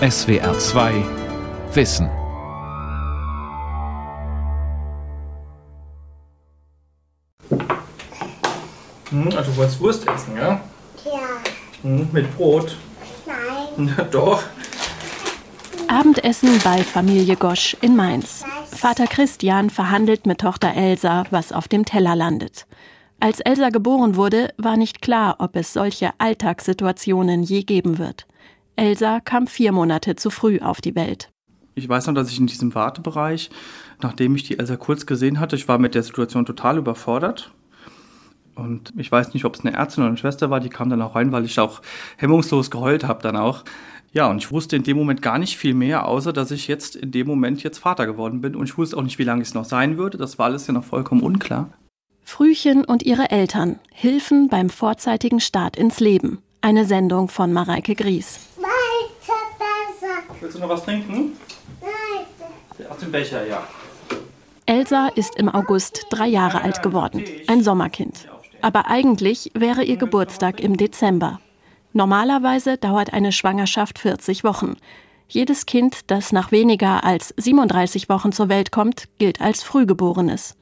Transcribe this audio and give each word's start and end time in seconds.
SWR 0.00 0.58
2 0.58 0.92
Wissen. 1.72 2.10
Hm, 9.08 9.28
also 9.34 9.50
du 9.52 9.56
wolltest 9.56 9.80
Wurst 9.80 10.06
essen, 10.06 10.36
ja? 10.36 10.60
Ja. 11.02 11.20
Hm, 11.80 12.10
mit 12.12 12.36
Brot? 12.36 12.76
Nein. 13.24 13.94
Ja, 13.96 14.04
doch. 14.10 14.42
Abendessen 15.88 16.60
bei 16.62 16.84
Familie 16.84 17.36
Gosch 17.36 17.74
in 17.80 17.96
Mainz. 17.96 18.44
Vater 18.70 19.06
Christian 19.06 19.70
verhandelt 19.70 20.26
mit 20.26 20.42
Tochter 20.42 20.74
Elsa, 20.74 21.24
was 21.30 21.52
auf 21.52 21.68
dem 21.68 21.86
Teller 21.86 22.14
landet. 22.14 22.66
Als 23.18 23.40
Elsa 23.40 23.70
geboren 23.70 24.16
wurde, 24.16 24.52
war 24.58 24.76
nicht 24.76 25.00
klar, 25.00 25.36
ob 25.38 25.56
es 25.56 25.72
solche 25.72 26.10
Alltagssituationen 26.18 27.42
je 27.42 27.62
geben 27.62 27.96
wird. 27.96 28.26
Elsa 28.76 29.20
kam 29.20 29.46
vier 29.46 29.72
Monate 29.72 30.16
zu 30.16 30.30
früh 30.30 30.60
auf 30.60 30.80
die 30.80 30.94
Welt. 30.94 31.30
Ich 31.74 31.88
weiß 31.88 32.06
noch, 32.06 32.14
dass 32.14 32.30
ich 32.30 32.38
in 32.38 32.46
diesem 32.46 32.74
Wartebereich, 32.74 33.50
nachdem 34.00 34.34
ich 34.36 34.44
die 34.44 34.58
Elsa 34.58 34.76
kurz 34.76 35.06
gesehen 35.06 35.40
hatte, 35.40 35.56
ich 35.56 35.68
war 35.68 35.78
mit 35.78 35.94
der 35.94 36.02
Situation 36.02 36.46
total 36.46 36.78
überfordert. 36.78 37.52
Und 38.54 38.94
ich 38.96 39.12
weiß 39.12 39.34
nicht, 39.34 39.44
ob 39.44 39.54
es 39.54 39.60
eine 39.60 39.76
Ärztin 39.76 40.02
oder 40.02 40.08
eine 40.08 40.16
Schwester 40.16 40.48
war, 40.48 40.60
die 40.60 40.70
kam 40.70 40.88
dann 40.88 41.02
auch 41.02 41.14
rein, 41.14 41.32
weil 41.32 41.44
ich 41.44 41.60
auch 41.60 41.82
hemmungslos 42.16 42.70
geheult 42.70 43.04
habe 43.04 43.22
dann 43.22 43.36
auch. 43.36 43.64
Ja, 44.12 44.30
und 44.30 44.38
ich 44.38 44.50
wusste 44.50 44.76
in 44.76 44.82
dem 44.82 44.96
Moment 44.96 45.20
gar 45.20 45.38
nicht 45.38 45.58
viel 45.58 45.74
mehr, 45.74 46.06
außer 46.06 46.32
dass 46.32 46.50
ich 46.50 46.68
jetzt 46.68 46.96
in 46.96 47.10
dem 47.10 47.26
Moment 47.26 47.62
jetzt 47.62 47.78
Vater 47.78 48.06
geworden 48.06 48.40
bin. 48.40 48.56
Und 48.56 48.64
ich 48.64 48.78
wusste 48.78 48.96
auch 48.96 49.02
nicht, 49.02 49.18
wie 49.18 49.24
lange 49.24 49.42
es 49.42 49.52
noch 49.52 49.66
sein 49.66 49.98
würde. 49.98 50.16
Das 50.16 50.38
war 50.38 50.46
alles 50.46 50.66
ja 50.66 50.72
noch 50.72 50.84
vollkommen 50.84 51.22
unklar. 51.22 51.68
Frühchen 52.22 52.84
und 52.84 53.02
ihre 53.02 53.30
Eltern. 53.30 53.78
Hilfen 53.92 54.48
beim 54.48 54.70
vorzeitigen 54.70 55.40
Start 55.40 55.76
ins 55.76 56.00
Leben. 56.00 56.38
Eine 56.62 56.86
Sendung 56.86 57.28
von 57.28 57.52
Mareike 57.52 57.94
Gries. 57.94 58.40
Willst 60.40 60.56
du 60.56 60.60
noch 60.60 60.68
was 60.68 60.84
trinken? 60.84 61.32
Weiter. 61.80 62.90
Aus 62.90 62.98
dem 62.98 63.10
Becher, 63.10 63.46
ja. 63.46 63.62
Elsa 64.66 65.08
ist 65.08 65.36
im 65.36 65.48
August 65.48 66.06
drei 66.10 66.26
Jahre 66.26 66.60
alt 66.62 66.82
geworden. 66.82 67.24
Ein 67.46 67.62
Sommerkind. 67.62 68.28
Aber 68.60 68.88
eigentlich 68.88 69.50
wäre 69.54 69.84
ihr 69.84 69.96
Geburtstag 69.96 70.60
im 70.60 70.76
Dezember. 70.76 71.40
Normalerweise 71.92 72.76
dauert 72.76 73.12
eine 73.12 73.32
Schwangerschaft 73.32 73.98
40 73.98 74.44
Wochen. 74.44 74.76
Jedes 75.28 75.66
Kind, 75.66 76.10
das 76.10 76.32
nach 76.32 76.52
weniger 76.52 77.04
als 77.04 77.32
37 77.36 78.08
Wochen 78.08 78.32
zur 78.32 78.48
Welt 78.48 78.70
kommt, 78.70 79.04
gilt 79.18 79.40
als 79.40 79.62
Frühgeborenes. 79.62 80.56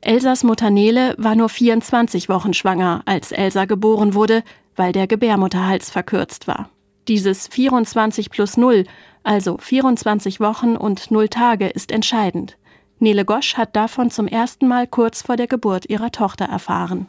Elsas 0.00 0.44
Mutter 0.44 0.70
Nele 0.70 1.14
war 1.18 1.34
nur 1.34 1.48
24 1.48 2.28
Wochen 2.28 2.54
schwanger, 2.54 3.02
als 3.04 3.32
Elsa 3.32 3.64
geboren 3.64 4.14
wurde, 4.14 4.44
weil 4.76 4.92
der 4.92 5.06
Gebärmutterhals 5.06 5.90
verkürzt 5.90 6.46
war. 6.46 6.70
Dieses 7.08 7.48
24 7.48 8.30
plus 8.30 8.56
0, 8.56 8.84
also 9.28 9.58
24 9.58 10.40
Wochen 10.40 10.74
und 10.74 11.10
0 11.10 11.28
Tage, 11.28 11.68
ist 11.68 11.92
entscheidend. 11.92 12.56
Nele 12.98 13.26
Gosch 13.26 13.58
hat 13.58 13.76
davon 13.76 14.10
zum 14.10 14.26
ersten 14.26 14.66
Mal 14.66 14.86
kurz 14.86 15.20
vor 15.20 15.36
der 15.36 15.46
Geburt 15.46 15.90
ihrer 15.90 16.10
Tochter 16.10 16.46
erfahren. 16.46 17.06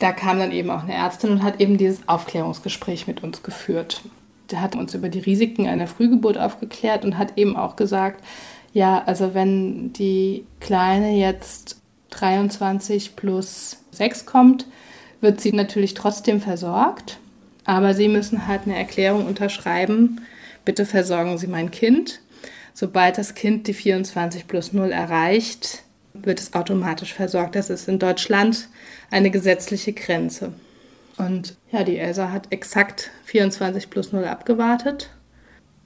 Da 0.00 0.10
kam 0.10 0.40
dann 0.40 0.50
eben 0.50 0.68
auch 0.68 0.82
eine 0.82 0.94
Ärztin 0.94 1.30
und 1.30 1.42
hat 1.44 1.60
eben 1.60 1.78
dieses 1.78 2.08
Aufklärungsgespräch 2.08 3.06
mit 3.06 3.22
uns 3.22 3.44
geführt. 3.44 4.02
Der 4.50 4.60
hat 4.60 4.74
uns 4.74 4.94
über 4.94 5.08
die 5.08 5.20
Risiken 5.20 5.68
einer 5.68 5.86
Frühgeburt 5.86 6.38
aufgeklärt 6.38 7.04
und 7.04 7.16
hat 7.16 7.38
eben 7.38 7.56
auch 7.56 7.76
gesagt, 7.76 8.24
ja, 8.72 9.04
also 9.06 9.32
wenn 9.34 9.92
die 9.92 10.44
Kleine 10.58 11.16
jetzt 11.16 11.80
23 12.10 13.14
plus 13.14 13.78
6 13.92 14.26
kommt, 14.26 14.66
wird 15.20 15.40
sie 15.40 15.52
natürlich 15.52 15.94
trotzdem 15.94 16.40
versorgt. 16.40 17.20
Aber 17.64 17.94
Sie 17.94 18.08
müssen 18.08 18.48
halt 18.48 18.62
eine 18.64 18.76
Erklärung 18.76 19.26
unterschreiben, 19.26 20.20
bitte 20.64 20.86
versorgen 20.86 21.38
Sie 21.38 21.46
mein 21.46 21.70
Kind. 21.70 22.20
Sobald 22.74 23.18
das 23.18 23.34
Kind 23.34 23.66
die 23.66 23.74
24 23.74 24.46
plus 24.46 24.72
0 24.72 24.92
erreicht, 24.92 25.82
wird 26.14 26.40
es 26.40 26.54
automatisch 26.54 27.14
versorgt. 27.14 27.54
Das 27.54 27.70
ist 27.70 27.88
in 27.88 27.98
Deutschland 27.98 28.68
eine 29.10 29.30
gesetzliche 29.30 29.92
Grenze. 29.92 30.52
Und 31.18 31.56
ja, 31.70 31.84
die 31.84 31.98
Elsa 31.98 32.30
hat 32.30 32.46
exakt 32.50 33.10
24 33.24 33.90
plus 33.90 34.12
0 34.12 34.24
abgewartet. 34.24 35.10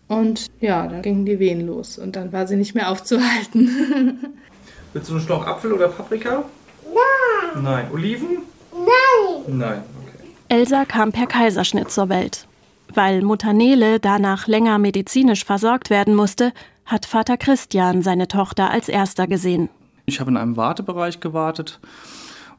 Und 0.07 0.47
ja, 0.61 0.87
dann 0.87 1.03
gingen 1.03 1.25
die 1.25 1.39
Wehen 1.39 1.67
los 1.67 1.99
und 1.99 2.15
dann 2.15 2.33
war 2.33 2.47
sie 2.47 2.57
nicht 2.57 2.75
mehr 2.75 2.91
aufzuhalten. 2.91 4.37
Willst 4.93 5.09
du 5.09 5.15
einen 5.15 5.23
Stock 5.25 5.47
Apfel 5.47 5.73
oder 5.73 5.89
Paprika? 5.89 6.45
Nein. 6.85 7.63
Nein. 7.65 7.87
Oliven? 7.93 8.43
Nein. 8.73 9.59
Nein. 9.59 9.83
Okay. 10.03 10.29
Elsa 10.49 10.85
kam 10.85 11.11
per 11.11 11.27
Kaiserschnitt 11.27 11.91
zur 11.91 12.09
Welt. 12.09 12.47
Weil 12.93 13.23
Mutter 13.23 13.53
Nele 13.53 14.01
danach 14.01 14.47
länger 14.47 14.79
medizinisch 14.79 15.45
versorgt 15.45 15.91
werden 15.91 16.15
musste, 16.15 16.53
hat 16.85 17.07
Vater 17.07 17.37
Christian 17.37 18.03
seine 18.03 18.29
Tochter 18.29 18.71
als 18.71 18.89
erster 18.89 19.27
gesehen. 19.27 19.69
Ich 20.07 20.21
habe 20.21 20.31
in 20.31 20.37
einem 20.37 20.57
Wartebereich 20.57 21.21
gewartet. 21.21 21.81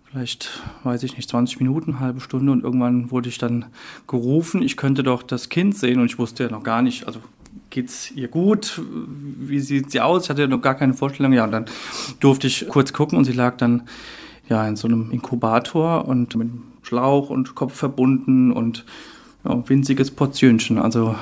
Vielleicht, 0.06 0.64
weiß 0.84 1.04
ich 1.04 1.18
nicht, 1.18 1.30
20 1.30 1.60
Minuten, 1.60 2.00
halbe 2.00 2.22
Stunde 2.22 2.52
und 2.52 2.64
irgendwann 2.64 3.12
wurde 3.12 3.30
ich 3.30 3.38
dann 3.38 3.66
gerufen, 4.08 4.62
ich 4.62 4.78
könnte 4.78 5.04
doch 5.04 5.24
das 5.24 5.50
Kind 5.50 5.78
sehen 5.78 6.00
und 6.00 6.06
ich 6.06 6.18
wusste 6.18 6.46
ja 6.46 6.50
noch 6.50 6.64
gar 6.64 6.82
nicht, 6.82 7.06
also 7.06 7.20
geht's 7.70 8.12
ihr 8.12 8.30
gut? 8.30 8.82
Wie 8.86 9.60
sieht 9.60 9.92
sie 9.92 10.00
aus? 10.00 10.24
Ich 10.24 10.30
hatte 10.30 10.42
ja 10.42 10.48
noch 10.48 10.62
gar 10.62 10.76
keine 10.76 10.94
Vorstellung. 10.94 11.34
Ja, 11.34 11.44
und 11.44 11.52
dann 11.52 11.66
durfte 12.22 12.48
ich 12.48 12.68
kurz 12.70 12.94
gucken 12.94 13.18
und 13.18 13.26
sie 13.26 13.34
lag 13.34 13.58
dann 13.58 13.84
ja 14.48 14.66
in 14.68 14.76
so 14.76 14.88
einem 14.88 15.12
Inkubator 15.12 16.08
und 16.08 16.36
mit 16.36 16.50
Schlauch 16.84 17.30
und 17.30 17.56
Kopf 17.56 17.76
verbunden 17.76 18.52
und 18.52 18.86
ja, 19.46 19.70
winziges 19.70 20.12
Portionchen, 20.12 20.78
also 20.78 21.16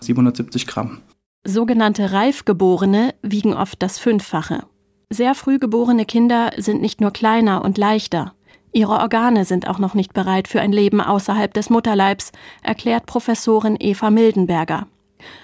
770 0.00 0.66
Gramm. 0.66 1.00
Sogenannte 1.46 2.12
Reifgeborene 2.12 3.14
wiegen 3.22 3.54
oft 3.54 3.82
das 3.82 3.98
Fünffache. 3.98 4.64
Sehr 5.10 5.34
früh 5.34 5.58
geborene 5.58 6.04
Kinder 6.04 6.50
sind 6.56 6.82
nicht 6.82 7.00
nur 7.00 7.12
kleiner 7.12 7.64
und 7.64 7.78
leichter. 7.78 8.34
Ihre 8.72 8.98
Organe 8.98 9.44
sind 9.46 9.66
auch 9.66 9.78
noch 9.78 9.94
nicht 9.94 10.12
bereit 10.12 10.46
für 10.46 10.60
ein 10.60 10.72
Leben 10.72 11.00
außerhalb 11.00 11.54
des 11.54 11.70
Mutterleibs, 11.70 12.32
erklärt 12.62 13.06
Professorin 13.06 13.76
Eva 13.80 14.10
Mildenberger. 14.10 14.86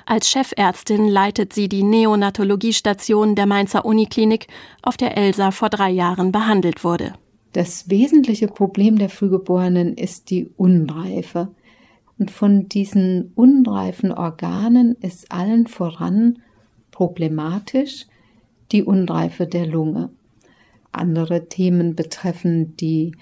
Als 0.06 0.28
Chefärztin 0.28 1.08
leitet 1.08 1.52
sie 1.52 1.68
die 1.68 1.82
Neonatologiestation 1.82 3.34
der 3.34 3.46
Mainzer 3.46 3.84
Uniklinik, 3.84 4.46
auf 4.82 4.96
der 4.96 5.16
Elsa 5.16 5.50
vor 5.50 5.70
drei 5.70 5.90
Jahren 5.90 6.32
behandelt 6.32 6.84
wurde. 6.84 7.14
Das 7.52 7.88
wesentliche 7.88 8.48
Problem 8.48 8.98
der 8.98 9.08
Frühgeborenen 9.08 9.96
ist 9.96 10.30
die 10.30 10.50
Unreife. 10.56 11.48
Und 12.18 12.30
von 12.30 12.68
diesen 12.68 13.32
unreifen 13.34 14.12
Organen 14.12 14.96
ist 15.00 15.32
allen 15.32 15.66
voran 15.66 16.38
problematisch 16.90 18.06
die 18.70 18.84
Unreife 18.84 19.46
der 19.46 19.66
Lunge. 19.66 20.10
Andere 20.92 21.48
Themen 21.48 21.96
betreffen 21.96 22.76
die 22.76 23.12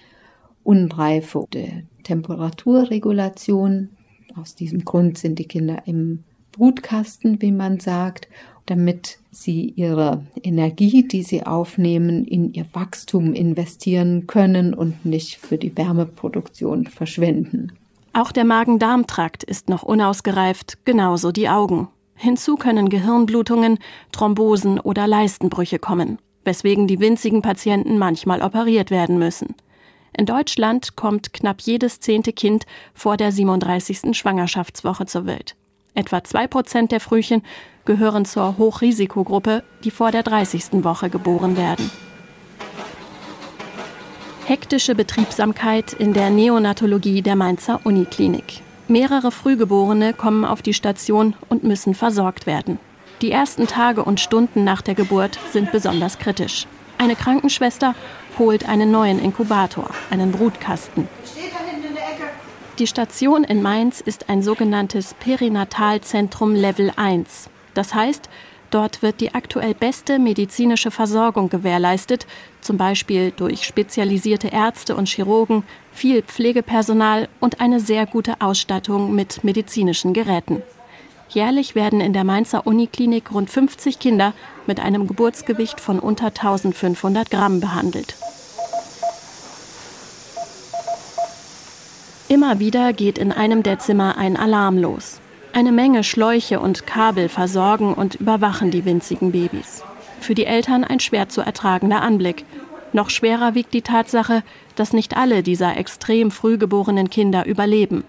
Unreife 0.63 1.47
der 1.53 1.83
Temperaturregulation. 2.03 3.91
Aus 4.37 4.55
diesem 4.55 4.85
Grund 4.85 5.19
sind 5.19 5.39
die 5.39 5.47
Kinder 5.47 5.83
im 5.87 6.25
Brutkasten, 6.53 7.41
wie 7.41 7.53
man 7.53 7.81
sagt, 7.81 8.29
damit 8.67 9.19
sie 9.31 9.71
ihre 9.71 10.25
Energie, 10.43 11.09
die 11.09 11.23
sie 11.23 11.45
aufnehmen, 11.45 12.25
in 12.25 12.53
ihr 12.53 12.67
Wachstum 12.73 13.33
investieren 13.33 14.27
können 14.27 14.75
und 14.75 15.05
nicht 15.05 15.37
für 15.37 15.57
die 15.57 15.77
Wärmeproduktion 15.77 16.87
verschwenden. 16.87 17.73
Auch 18.15 18.31
der 18.31 18.45
Magen-Darm-Trakt 18.45 19.43
ist 19.43 19.71
noch 19.71 19.83
unausgereift, 19.83 20.85
genauso 20.85 21.33
die 21.33 21.49
Augen. 21.49 21.89
Hinzu 22.15 22.57
können 22.57 22.91
Gehirnblutungen, 22.91 23.79
Thrombosen 24.13 24.79
oder 24.79 25.07
Leistenbrüche 25.07 25.79
kommen, 25.79 26.19
weswegen 26.45 26.87
die 26.87 27.01
winzigen 27.01 27.41
Patienten 27.41 27.97
manchmal 27.97 28.43
operiert 28.43 28.91
werden 28.91 29.19
müssen. 29.19 29.55
In 30.17 30.27
Deutschland 30.27 30.95
kommt 30.95 31.33
knapp 31.33 31.63
jedes 31.63 32.01
zehnte 32.01 32.35
Kind 32.35 32.67
vor 32.93 33.17
der 33.17 33.33
37. 33.33 34.15
Schwangerschaftswoche 34.17 35.07
zur 35.07 35.25
Welt. 35.25 35.57
Etwa 35.95 36.23
zwei 36.23 36.47
Prozent 36.47 36.93
der 36.93 37.01
Frühchen 37.01 37.43
gehören 37.87 38.27
zur 38.27 38.59
Hochrisikogruppe, 38.59 39.65
die 39.85 39.91
vor 39.91 40.11
der 40.11 40.23
30. 40.23 40.85
Woche 40.85 41.09
geboren 41.09 41.57
werden. 41.57 41.91
Hektische 44.45 44.97
Betriebsamkeit 44.97 45.93
in 45.93 46.13
der 46.13 46.29
Neonatologie 46.29 47.23
der 47.23 47.37
Mainzer 47.37 47.81
Uniklinik. 47.85 48.61
Mehrere 48.89 49.31
Frühgeborene 49.31 50.15
kommen 50.15 50.45
auf 50.45 50.63
die 50.63 50.75
Station 50.75 51.37
und 51.49 51.63
müssen 51.63 51.95
versorgt 51.95 52.45
werden. 52.45 52.81
Die 53.21 53.31
ersten 53.31 53.69
Tage 53.69 54.05
und 54.05 54.19
Stunden 54.19 54.65
nach 54.65 54.83
der 54.83 54.97
Geburt 54.97 55.39
sind 55.53 55.71
besonders 55.71 56.19
kritisch. 56.19 56.67
Eine 56.99 57.15
Krankenschwester 57.15 57.95
holt 58.37 58.69
einen 58.69 58.91
neuen 58.91 59.23
Inkubator, 59.23 59.91
einen 60.11 60.33
Brutkasten. 60.33 61.07
Die 62.81 62.87
Station 62.89 63.45
in 63.45 63.63
Mainz 63.63 64.01
ist 64.01 64.29
ein 64.29 64.43
sogenanntes 64.43 65.15
Perinatalzentrum 65.15 66.57
Level 66.57 66.91
1. 66.97 67.49
Das 67.75 67.95
heißt, 67.95 68.29
dort 68.75 69.03
wird 69.03 69.21
die 69.21 69.35
aktuell 69.35 69.75
beste 69.75 70.19
medizinische 70.19 70.91
Versorgung 70.91 71.49
gewährleistet, 71.49 72.27
zum 72.61 72.77
Beispiel 72.77 73.31
durch 73.31 73.65
spezialisierte 73.65 74.49
Ärzte 74.49 74.97
und 74.97 75.09
Chirurgen, 75.09 75.63
viel 75.93 76.23
Pflegepersonal 76.23 77.29
und 77.41 77.61
eine 77.61 77.81
sehr 77.81 78.07
gute 78.07 78.41
Ausstattung 78.41 79.15
mit 79.15 79.45
medizinischen 79.45 80.13
Geräten. 80.13 80.63
Jährlich 81.29 81.75
werden 81.75 82.01
in 82.03 82.13
der 82.13 82.25
Mainzer 82.25 82.67
Uniklinik 82.67 83.33
rund 83.33 83.49
50 83.49 83.99
Kinder 83.99 84.35
mit 84.67 84.81
einem 84.81 85.07
Geburtsgewicht 85.07 85.81
von 85.81 85.99
unter 85.99 86.27
1500 86.27 87.31
Gramm 87.31 87.61
behandelt. 87.61 88.17
Immer 92.29 92.59
wieder 92.59 92.93
geht 92.93 93.19
in 93.19 93.33
einem 93.33 93.63
der 93.63 93.79
Zimmer 93.79 94.19
ein 94.19 94.37
Alarm 94.37 94.77
los. 94.77 95.22
Eine 95.55 95.73
Menge 95.73 96.03
Schläuche 96.03 96.61
und 96.61 96.87
Kabel 96.87 97.29
versorgen 97.29 97.93
und 97.93 98.15
überwachen 98.15 98.71
die 98.71 98.87
winzigen 98.87 99.33
Babys. 99.33 99.85
Für 100.19 100.35
die 100.35 100.47
Eltern 100.47 100.83
ein 100.83 100.99
schwer 100.99 101.29
zu 101.29 101.43
ertragender 101.43 102.01
Anblick. 102.01 102.47
Noch 102.95 103.11
schwerer 103.11 103.55
wiegt 103.55 103.75
die 103.75 103.83
Tatsache, 103.83 104.43
dass 104.77 104.95
nicht 104.95 105.15
alle 105.15 105.43
dieser 105.43 105.77
extrem 105.77 106.31
früh 106.31 106.57
geborenen 106.57 107.11
Kinder 107.11 107.45
überleben. 107.45 108.05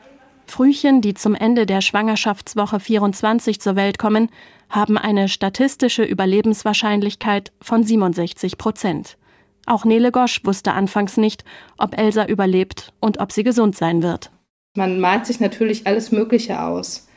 Frühchen, 0.46 1.02
die 1.02 1.16
zum 1.16 1.36
Ende 1.36 1.66
der 1.66 1.82
Schwangerschaftswoche 1.82 2.80
24 2.80 3.60
zur 3.60 3.76
Welt 3.76 4.00
kommen, 4.00 4.30
haben 4.70 4.98
eine 4.98 5.28
statistische 5.28 6.04
Überlebenswahrscheinlichkeit 6.04 7.52
von 7.60 7.84
67 7.84 8.58
Prozent. 8.58 9.18
Auch 9.66 9.84
Nele 9.84 10.12
Gosch 10.12 10.42
wusste 10.46 10.72
anfangs 10.74 11.18
nicht, 11.18 11.44
ob 11.78 11.98
Elsa 11.98 12.26
überlebt 12.26 12.94
und 13.02 13.20
ob 13.20 13.34
sie 13.34 13.44
gesund 13.44 13.76
sein 13.76 14.02
wird. 14.02 14.32
Man 14.76 15.02
malt 15.02 15.26
sich 15.26 15.42
natürlich 15.42 15.88
alles 15.88 16.12
Mögliche 16.12 16.62
aus. 16.62 17.08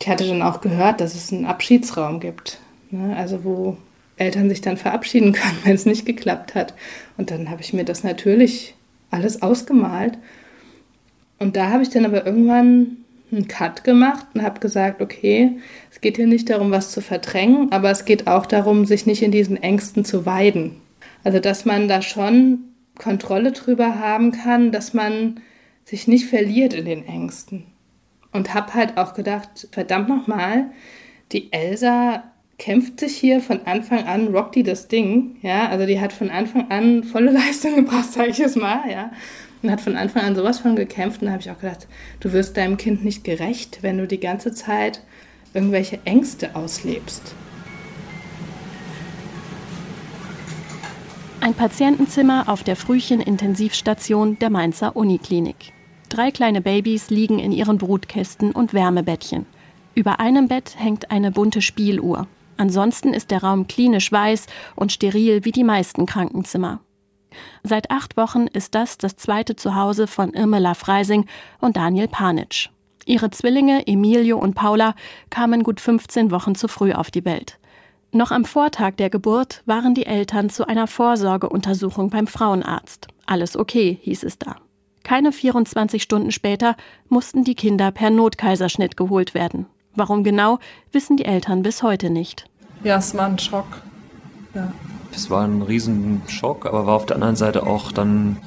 Ich 0.00 0.08
hatte 0.08 0.26
dann 0.26 0.42
auch 0.42 0.60
gehört, 0.60 1.00
dass 1.00 1.14
es 1.14 1.32
einen 1.32 1.46
Abschiedsraum 1.46 2.20
gibt. 2.20 2.58
Ne? 2.90 3.16
Also 3.16 3.44
wo 3.44 3.76
Eltern 4.16 4.48
sich 4.48 4.60
dann 4.60 4.76
verabschieden 4.76 5.32
können, 5.32 5.58
wenn 5.64 5.74
es 5.74 5.86
nicht 5.86 6.06
geklappt 6.06 6.54
hat. 6.54 6.74
Und 7.16 7.30
dann 7.30 7.50
habe 7.50 7.62
ich 7.62 7.72
mir 7.72 7.84
das 7.84 8.04
natürlich 8.04 8.74
alles 9.10 9.42
ausgemalt. 9.42 10.18
Und 11.38 11.56
da 11.56 11.70
habe 11.70 11.82
ich 11.82 11.90
dann 11.90 12.04
aber 12.04 12.26
irgendwann 12.26 12.98
einen 13.32 13.48
Cut 13.48 13.84
gemacht 13.84 14.26
und 14.34 14.42
habe 14.42 14.60
gesagt, 14.60 15.00
okay, 15.00 15.58
es 15.90 16.00
geht 16.00 16.16
hier 16.16 16.26
nicht 16.26 16.50
darum, 16.50 16.70
was 16.70 16.90
zu 16.90 17.00
verdrängen, 17.00 17.72
aber 17.72 17.90
es 17.90 18.04
geht 18.04 18.26
auch 18.26 18.46
darum, 18.46 18.86
sich 18.86 19.06
nicht 19.06 19.22
in 19.22 19.32
diesen 19.32 19.60
Ängsten 19.60 20.04
zu 20.04 20.26
weiden. 20.26 20.80
Also, 21.24 21.40
dass 21.40 21.64
man 21.64 21.88
da 21.88 22.02
schon 22.02 22.60
Kontrolle 22.98 23.52
drüber 23.52 23.98
haben 23.98 24.30
kann, 24.30 24.72
dass 24.72 24.94
man 24.94 25.40
sich 25.84 26.06
nicht 26.06 26.26
verliert 26.26 26.74
in 26.74 26.84
den 26.84 27.06
Ängsten. 27.06 27.64
Und 28.34 28.52
habe 28.52 28.74
halt 28.74 28.98
auch 28.98 29.14
gedacht, 29.14 29.68
verdammt 29.72 30.10
nochmal, 30.10 30.66
die 31.32 31.50
Elsa 31.52 32.24
kämpft 32.58 33.00
sich 33.00 33.16
hier 33.16 33.40
von 33.40 33.60
Anfang 33.64 34.04
an, 34.04 34.28
rockt 34.28 34.56
die 34.56 34.62
das 34.62 34.88
Ding, 34.88 35.36
ja, 35.40 35.68
also 35.68 35.86
die 35.86 36.00
hat 36.00 36.12
von 36.12 36.30
Anfang 36.30 36.70
an 36.70 37.04
volle 37.04 37.30
Leistung 37.32 37.76
gebracht, 37.76 38.12
sage 38.12 38.30
ich 38.30 38.40
es 38.40 38.56
mal, 38.56 38.90
ja, 38.90 39.12
und 39.62 39.70
hat 39.70 39.80
von 39.80 39.96
Anfang 39.96 40.22
an 40.22 40.36
sowas 40.36 40.58
von 40.58 40.76
gekämpft 40.76 41.22
und 41.22 41.26
da 41.26 41.32
habe 41.32 41.42
ich 41.42 41.50
auch 41.50 41.58
gedacht, 41.58 41.86
du 42.20 42.32
wirst 42.32 42.56
deinem 42.56 42.76
Kind 42.76 43.04
nicht 43.04 43.24
gerecht, 43.24 43.78
wenn 43.82 43.98
du 43.98 44.06
die 44.06 44.20
ganze 44.20 44.52
Zeit 44.52 45.00
irgendwelche 45.52 46.00
Ängste 46.04 46.54
auslebst. 46.56 47.34
Ein 51.40 51.54
Patientenzimmer 51.54 52.48
auf 52.48 52.62
der 52.64 52.74
Frühchen-Intensivstation 52.74 54.38
der 54.38 54.50
Mainzer 54.50 54.96
Uniklinik. 54.96 55.73
Drei 56.14 56.30
kleine 56.30 56.60
Babys 56.60 57.10
liegen 57.10 57.40
in 57.40 57.50
ihren 57.50 57.76
Brutkästen 57.76 58.52
und 58.52 58.72
Wärmebettchen. 58.72 59.46
Über 59.96 60.20
einem 60.20 60.46
Bett 60.46 60.76
hängt 60.78 61.10
eine 61.10 61.32
bunte 61.32 61.60
Spieluhr. 61.60 62.28
Ansonsten 62.56 63.12
ist 63.12 63.32
der 63.32 63.42
Raum 63.42 63.66
klinisch 63.66 64.12
weiß 64.12 64.46
und 64.76 64.92
steril 64.92 65.44
wie 65.44 65.50
die 65.50 65.64
meisten 65.64 66.06
Krankenzimmer. 66.06 66.78
Seit 67.64 67.90
acht 67.90 68.16
Wochen 68.16 68.46
ist 68.46 68.76
das 68.76 68.96
das 68.96 69.16
zweite 69.16 69.56
Zuhause 69.56 70.06
von 70.06 70.32
Irmela 70.34 70.74
Freising 70.74 71.26
und 71.60 71.76
Daniel 71.76 72.06
Panitsch. 72.06 72.68
Ihre 73.06 73.30
Zwillinge 73.30 73.84
Emilio 73.88 74.38
und 74.38 74.54
Paula 74.54 74.94
kamen 75.30 75.64
gut 75.64 75.80
15 75.80 76.30
Wochen 76.30 76.54
zu 76.54 76.68
früh 76.68 76.92
auf 76.92 77.10
die 77.10 77.24
Welt. 77.24 77.58
Noch 78.12 78.30
am 78.30 78.44
Vortag 78.44 78.92
der 78.98 79.10
Geburt 79.10 79.64
waren 79.66 79.94
die 79.94 80.06
Eltern 80.06 80.48
zu 80.48 80.68
einer 80.68 80.86
Vorsorgeuntersuchung 80.86 82.10
beim 82.10 82.28
Frauenarzt. 82.28 83.08
Alles 83.26 83.56
okay, 83.56 83.98
hieß 84.00 84.22
es 84.22 84.38
da. 84.38 84.58
Keine 85.04 85.32
24 85.32 86.02
Stunden 86.02 86.32
später 86.32 86.76
mussten 87.08 87.44
die 87.44 87.54
Kinder 87.54 87.92
per 87.92 88.10
Notkaiserschnitt 88.10 88.96
geholt 88.96 89.34
werden. 89.34 89.66
Warum 89.94 90.24
genau, 90.24 90.58
wissen 90.92 91.16
die 91.16 91.26
Eltern 91.26 91.62
bis 91.62 91.82
heute 91.82 92.10
nicht. 92.10 92.46
Ja, 92.82 92.96
es 92.96 93.14
war 93.14 93.26
ein 93.26 93.38
Schock. 93.38 93.66
Ja. 94.54 94.72
Es 95.14 95.30
war 95.30 95.46
ein 95.46 95.62
Riesenschock, 95.62 96.66
aber 96.66 96.86
war 96.86 96.96
auf 96.96 97.06
der 97.06 97.16
anderen 97.16 97.36
Seite 97.36 97.66
auch 97.66 97.92
dann, 97.92 98.38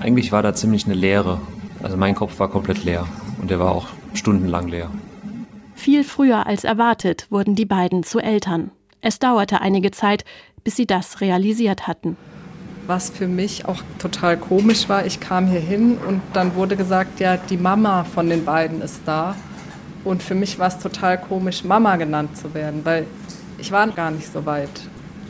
eigentlich 0.00 0.32
war 0.32 0.42
da 0.42 0.52
ziemlich 0.52 0.84
eine 0.84 0.94
Leere. 0.94 1.40
Also 1.82 1.96
mein 1.96 2.14
Kopf 2.14 2.38
war 2.40 2.50
komplett 2.50 2.84
leer 2.84 3.06
und 3.40 3.50
der 3.50 3.60
war 3.60 3.70
auch 3.70 3.86
stundenlang 4.14 4.68
leer. 4.68 4.90
Viel 5.74 6.02
früher 6.02 6.46
als 6.46 6.64
erwartet 6.64 7.28
wurden 7.30 7.54
die 7.54 7.64
beiden 7.64 8.02
zu 8.02 8.18
Eltern. 8.18 8.72
Es 9.00 9.20
dauerte 9.20 9.60
einige 9.60 9.92
Zeit, 9.92 10.24
bis 10.64 10.74
sie 10.74 10.86
das 10.86 11.20
realisiert 11.20 11.86
hatten. 11.86 12.16
Was 12.88 13.10
für 13.10 13.28
mich 13.28 13.66
auch 13.66 13.82
total 13.98 14.38
komisch 14.38 14.88
war, 14.88 15.04
ich 15.04 15.20
kam 15.20 15.46
hier 15.46 15.60
hin 15.60 15.98
und 16.08 16.22
dann 16.32 16.54
wurde 16.54 16.74
gesagt, 16.74 17.20
ja, 17.20 17.36
die 17.36 17.58
Mama 17.58 18.04
von 18.04 18.30
den 18.30 18.46
beiden 18.46 18.80
ist 18.80 19.02
da. 19.04 19.36
Und 20.04 20.22
für 20.22 20.34
mich 20.34 20.58
war 20.58 20.68
es 20.68 20.78
total 20.78 21.18
komisch, 21.20 21.64
Mama 21.64 21.96
genannt 21.96 22.38
zu 22.38 22.54
werden, 22.54 22.80
weil 22.84 23.04
ich 23.58 23.70
war 23.72 23.86
gar 23.88 24.10
nicht 24.10 24.32
so 24.32 24.46
weit. 24.46 24.70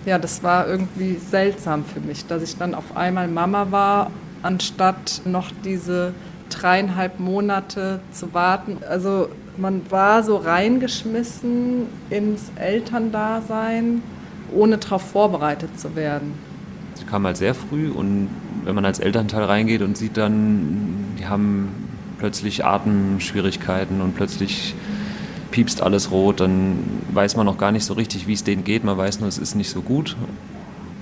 Ja, 0.06 0.20
das 0.20 0.44
war 0.44 0.68
irgendwie 0.68 1.16
seltsam 1.16 1.84
für 1.84 1.98
mich, 1.98 2.28
dass 2.28 2.44
ich 2.44 2.56
dann 2.56 2.76
auf 2.76 2.96
einmal 2.96 3.26
Mama 3.26 3.72
war, 3.72 4.12
anstatt 4.44 5.22
noch 5.24 5.50
diese 5.64 6.14
dreieinhalb 6.50 7.18
Monate 7.18 7.98
zu 8.12 8.32
warten. 8.34 8.78
Also 8.88 9.30
man 9.56 9.82
war 9.90 10.22
so 10.22 10.36
reingeschmissen 10.36 11.86
ins 12.08 12.52
Elterndasein, 12.54 14.00
ohne 14.54 14.78
darauf 14.78 15.02
vorbereitet 15.02 15.76
zu 15.76 15.96
werden. 15.96 16.46
Sie 16.98 17.04
kam 17.04 17.24
halt 17.24 17.36
sehr 17.36 17.54
früh 17.54 17.90
und 17.90 18.28
wenn 18.64 18.74
man 18.74 18.84
als 18.84 18.98
Elternteil 18.98 19.44
reingeht 19.44 19.82
und 19.82 19.96
sieht 19.96 20.16
dann, 20.16 21.14
die 21.18 21.26
haben 21.26 21.68
plötzlich 22.18 22.64
Atemschwierigkeiten 22.64 24.00
und 24.00 24.14
plötzlich 24.16 24.74
piepst 25.50 25.80
alles 25.80 26.10
rot, 26.10 26.40
dann 26.40 26.78
weiß 27.12 27.36
man 27.36 27.46
noch 27.46 27.58
gar 27.58 27.72
nicht 27.72 27.84
so 27.84 27.94
richtig, 27.94 28.26
wie 28.26 28.32
es 28.32 28.44
denen 28.44 28.64
geht. 28.64 28.84
Man 28.84 28.98
weiß 28.98 29.20
nur, 29.20 29.28
es 29.28 29.38
ist 29.38 29.54
nicht 29.54 29.70
so 29.70 29.80
gut 29.80 30.16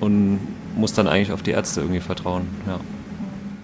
und 0.00 0.38
muss 0.76 0.93
dann 0.93 1.08
eigentlich 1.08 1.32
auf 1.32 1.43
die 1.43 1.52
Ärzte 1.52 1.81
irgendwie 1.81 2.00
vertrauen. 2.00 2.46
Ja. 2.66 2.78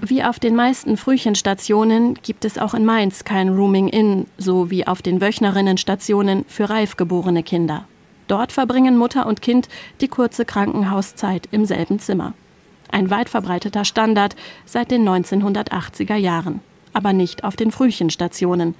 Wie 0.01 0.25
auf 0.25 0.41
den 0.41 0.57
meisten 0.57 0.97
Frühchenstationen 0.97 2.15
gibt 2.23 2.45
es 2.45 2.59
auch 2.59 2.75
in 2.75 2.85
Mainz 2.85 3.23
kein 3.23 3.51
Rooming-In, 3.51 4.27
so 4.37 4.69
wie 4.71 4.87
auf 4.87 5.01
den 5.01 5.21
Wöchnerinnenstationen 5.21 6.45
für 6.49 6.71
reif 6.71 6.97
geborene 6.97 7.45
Kinder. 7.45 7.87
Dort 8.33 8.51
verbringen 8.51 8.97
Mutter 8.97 9.27
und 9.27 9.43
Kind 9.43 9.69
die 10.01 10.09
kurze 10.09 10.47
Krankenhauszeit 10.47 11.49
im 11.51 11.67
selben 11.67 11.99
Zimmer. 11.99 12.33
Ein 12.91 13.11
weit 13.11 13.29
verbreiteter 13.29 13.85
Standard 13.85 14.37
seit 14.65 14.91
den 14.91 15.07
1980er 15.07 16.17
Jahren, 16.17 16.61
aber 16.95 17.13
nicht 17.13 17.45
auf 17.45 17.57
den 17.57 17.71
Frühchenstationen. 17.71 18.75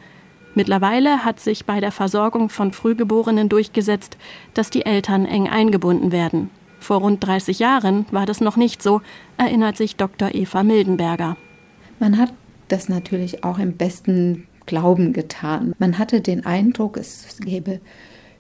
Mittlerweile 0.55 1.27
hat 1.27 1.39
sich 1.39 1.67
bei 1.67 1.81
der 1.81 1.93
Versorgung 1.93 2.49
von 2.49 2.73
Frühgeborenen 2.73 3.51
durchgesetzt, 3.51 4.17
dass 4.55 4.71
die 4.71 4.87
Eltern 4.87 5.27
eng 5.27 5.51
eingebunden 5.51 6.13
werden, 6.13 6.49
vor 6.81 7.01
rund 7.01 7.23
30 7.23 7.59
Jahren 7.59 8.07
war 8.11 8.25
das 8.25 8.41
noch 8.41 8.57
nicht 8.57 8.83
so, 8.83 9.03
erinnert 9.37 9.77
sich 9.77 9.97
Dr. 9.97 10.35
Eva 10.35 10.63
Mildenberger. 10.63 11.37
Man 12.01 12.17
hat 12.17 12.33
das 12.69 12.89
natürlich 12.89 13.45
auch 13.45 13.59
im 13.59 13.77
besten 13.77 14.47
Glauben 14.65 15.13
getan. 15.13 15.75
Man 15.79 15.99
hatte 15.99 16.23
den 16.23 16.47
Eindruck, 16.47 16.97
es 16.97 17.37
gäbe 17.41 17.81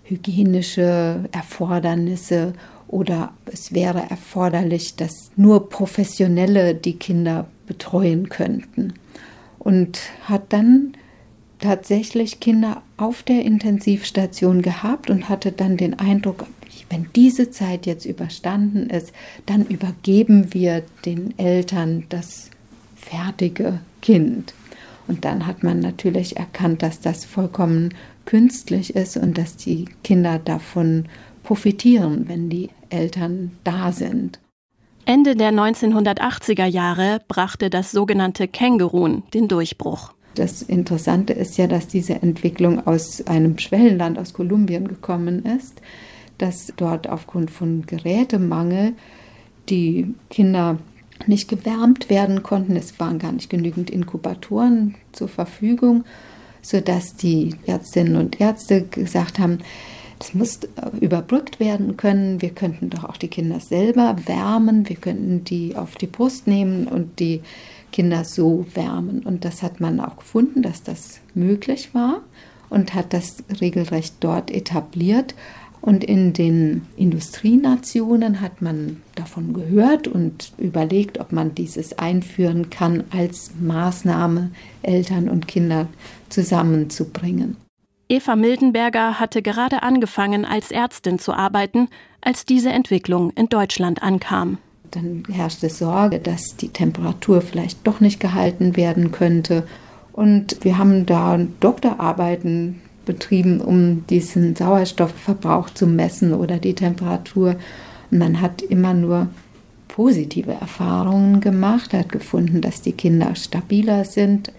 hygienische 0.04 1.28
Erfordernisse 1.32 2.52
oder 2.88 3.32
es 3.47 3.73
wäre 3.73 4.02
erforderlich, 4.11 4.97
dass 4.97 5.30
nur 5.37 5.68
Professionelle 5.71 6.75
die 6.75 6.99
Kinder 6.99 7.47
betreuen 7.66 8.28
könnten. 8.28 8.94
Und 9.59 10.00
hat 10.25 10.52
dann 10.52 10.92
tatsächlich 11.59 12.40
Kinder 12.40 12.82
auf 12.97 13.23
der 13.23 13.44
Intensivstation 13.44 14.61
gehabt 14.61 15.09
und 15.09 15.28
hatte 15.28 15.52
dann 15.52 15.76
den 15.76 15.99
Eindruck, 15.99 16.47
wenn 16.90 17.06
diese 17.16 17.50
Zeit 17.50 17.87
jetzt 17.87 18.04
überstanden 18.04 18.90
ist, 18.90 19.12
dann 19.47 19.64
übergeben 19.64 20.52
wir 20.52 20.82
den 21.06 21.38
Eltern 21.38 22.04
das 22.11 22.50
fertige 22.97 23.80
Kind. 24.02 24.52
Und 25.09 25.25
dann 25.25 25.47
hat 25.47 25.62
man 25.62 25.80
natürlich 25.80 26.37
erkannt, 26.37 26.82
dass 26.82 27.00
das 27.00 27.25
vollkommen 27.25 27.94
künstlich 28.25 28.95
ist 28.95 29.17
und 29.17 29.38
dass 29.38 29.57
die 29.57 29.87
Kinder 30.05 30.38
davon 30.38 31.07
profitieren, 31.43 32.29
wenn 32.29 32.49
die 32.49 32.71
Eltern 32.91 33.52
da 33.64 33.93
sind. 33.93 34.38
Ende 35.05 35.35
der 35.35 35.52
1980er 35.52 36.67
Jahre 36.67 37.21
brachte 37.26 37.71
das 37.71 37.91
sogenannte 37.91 38.47
Kängurun 38.47 39.25
den 39.35 39.49
Durchbruch. 39.49 40.12
Das 40.35 40.62
Interessante 40.62 41.33
ist 41.33 41.59
ja, 41.59 41.67
dass 41.67 41.88
diese 41.88 42.14
Entwicklung 42.23 42.87
aus 42.87 43.26
einem 43.26 43.59
Schwellenland, 43.59 44.19
aus 44.19 44.33
Kolumbien 44.33 44.88
gekommen 44.88 45.45
ist 45.45 45.83
dass 46.43 46.73
dort 46.76 47.09
aufgrund 47.09 47.52
von 47.52 47.87
Gerätemangel 47.87 48.95
die 49.69 50.12
Kinder 50.29 50.79
nicht 51.29 51.49
gewärmt 51.49 52.11
werden 52.11 52.43
konnten. 52.43 52.75
Es 52.75 52.99
waren 52.99 53.21
gar 53.21 53.31
nicht 53.31 53.49
genügend 53.49 53.91
Inkubatoren 53.91 54.97
zur 55.12 55.29
Verfügung. 55.29 56.02
Sodass 56.62 57.16
die 57.16 57.54
Ärztinnen 57.66 58.16
und 58.16 58.40
Ärzte 58.40 58.83
gesagt 58.83 59.38
haben, 59.38 59.59
das 60.19 60.35
muss 60.35 60.61
überbrückt 61.00 61.59
werden 61.59 61.97
können. 61.97 62.40
Wir 62.40 62.50
könnten 62.50 62.90
doch 62.90 63.02
auch 63.02 63.16
die 63.16 63.26
Kinder 63.26 63.59
selber 63.59 64.16
wärmen. 64.26 64.88
Wir 64.88 64.95
könnten 64.95 65.42
die 65.42 65.75
auf 65.75 65.97
die 65.97 66.07
Brust 66.07 66.47
nehmen 66.47 66.87
und 66.87 67.19
die 67.19 67.42
Kinder 67.90 68.25
so 68.25 68.64
wärmen. 68.75 69.25
Und 69.25 69.45
das 69.45 69.62
hat 69.62 69.81
man 69.81 69.99
auch 69.99 70.19
gefunden, 70.19 70.62
dass 70.62 70.85
das 70.85 71.19
möglich 71.35 71.92
war 71.92 72.21
und 72.71 72.95
hat 72.95 73.12
das 73.12 73.42
regelrecht 73.61 74.14
dort 74.21 74.52
etabliert. 74.52 75.35
Und 75.83 76.05
in 76.05 76.33
den 76.33 76.87
Industrienationen 76.97 78.41
hat 78.41 78.62
man 78.62 79.03
davon 79.17 79.53
gehört 79.53 80.07
und 80.07 80.53
überlegt, 80.57 81.19
ob 81.19 81.33
man 81.33 81.57
dieses 81.57 81.99
einführen 81.99 82.71
kann 82.71 83.03
als 83.11 83.51
Maßnahme, 83.61 84.53
Eltern 84.83 85.29
und 85.29 85.49
Kinder 85.49 85.89
zusammenzubringen. 86.29 87.57
Eva 88.09 88.37
Mildenberger 88.37 89.19
hatte 89.19 89.43
gerade 89.43 89.83
angefangen, 89.83 90.45
als 90.45 90.71
Ärztin 90.71 91.19
zu 91.19 91.33
arbeiten, 91.33 91.89
als 92.21 92.45
diese 92.45 92.71
Entwicklung 92.71 93.31
in 93.31 93.49
Deutschland 93.49 94.03
ankam. 94.03 94.59
Dann 94.93 95.25
herrschte 95.31 95.69
Sorge, 95.69 96.21
dass 96.21 96.57
die 96.57 96.69
Temperatur 96.69 97.41
vielleicht 97.41 97.87
doch 97.87 98.01
nicht 98.01 98.21
gehalten 98.21 98.77
werden 98.77 99.11
könnte. 99.11 99.67
Und 100.12 100.62
wir 100.62 100.79
haben 100.79 101.07
da 101.07 101.41
Doktorarbeiten 101.61 102.83
betrieben, 103.04 103.61
um 103.61 104.06
diesen 104.06 104.56
Sauerstoffverbrauch 104.56 105.71
zu 105.71 105.87
messen 105.87 106.35
oder 106.35 106.59
die 106.59 106.75
Temperatur. 106.75 107.56
Und 108.11 108.18
man 108.18 108.40
hat 108.40 108.62
immer 108.62 108.94
nur 108.94 109.28
positive 109.88 110.52
Erfahrungen 110.52 111.40
gemacht, 111.40 111.92
hat 111.92 112.11
gefunden, 112.11 112.61
dass 112.61 112.82
die 112.82 112.92
Kinder 112.92 113.35
stabiler 113.35 114.04
sind, 114.04 114.52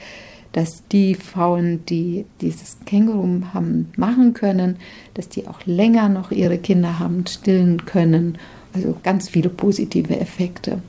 dass 0.52 0.88
die 0.92 1.16
Frauen, 1.16 1.84
die 1.88 2.26
dieses 2.40 2.78
Känguru 2.86 3.42
haben 3.54 3.92
machen 3.98 4.34
können, 4.34 4.78
dass 5.16 5.28
die 5.28 5.48
auch 5.48 5.66
länger 5.66 6.10
noch 6.10 6.32
ihre 6.32 6.60
Kinder 6.60 7.00
haben 7.00 7.26
stillen 7.26 7.86
können. 7.86 8.38
Also 8.74 8.96
ganz 9.04 9.30
viele 9.30 9.50
positive 9.50 10.20
Effekte. 10.20 10.80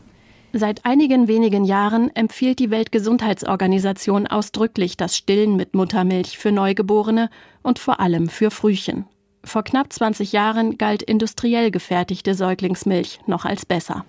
Seit 0.56 0.86
einigen 0.86 1.26
wenigen 1.26 1.64
Jahren 1.64 2.14
empfiehlt 2.14 2.60
die 2.60 2.70
Weltgesundheitsorganisation 2.70 4.28
ausdrücklich 4.28 4.96
das 4.96 5.16
Stillen 5.16 5.56
mit 5.56 5.74
Muttermilch 5.74 6.38
für 6.38 6.52
Neugeborene 6.52 7.28
und 7.64 7.80
vor 7.80 7.98
allem 7.98 8.28
für 8.28 8.52
Frühchen. 8.52 9.04
Vor 9.42 9.64
knapp 9.64 9.92
20 9.92 10.30
Jahren 10.30 10.78
galt 10.78 11.02
industriell 11.02 11.72
gefertigte 11.72 12.36
Säuglingsmilch 12.36 13.18
noch 13.26 13.44
als 13.44 13.66
besser. 13.66 14.04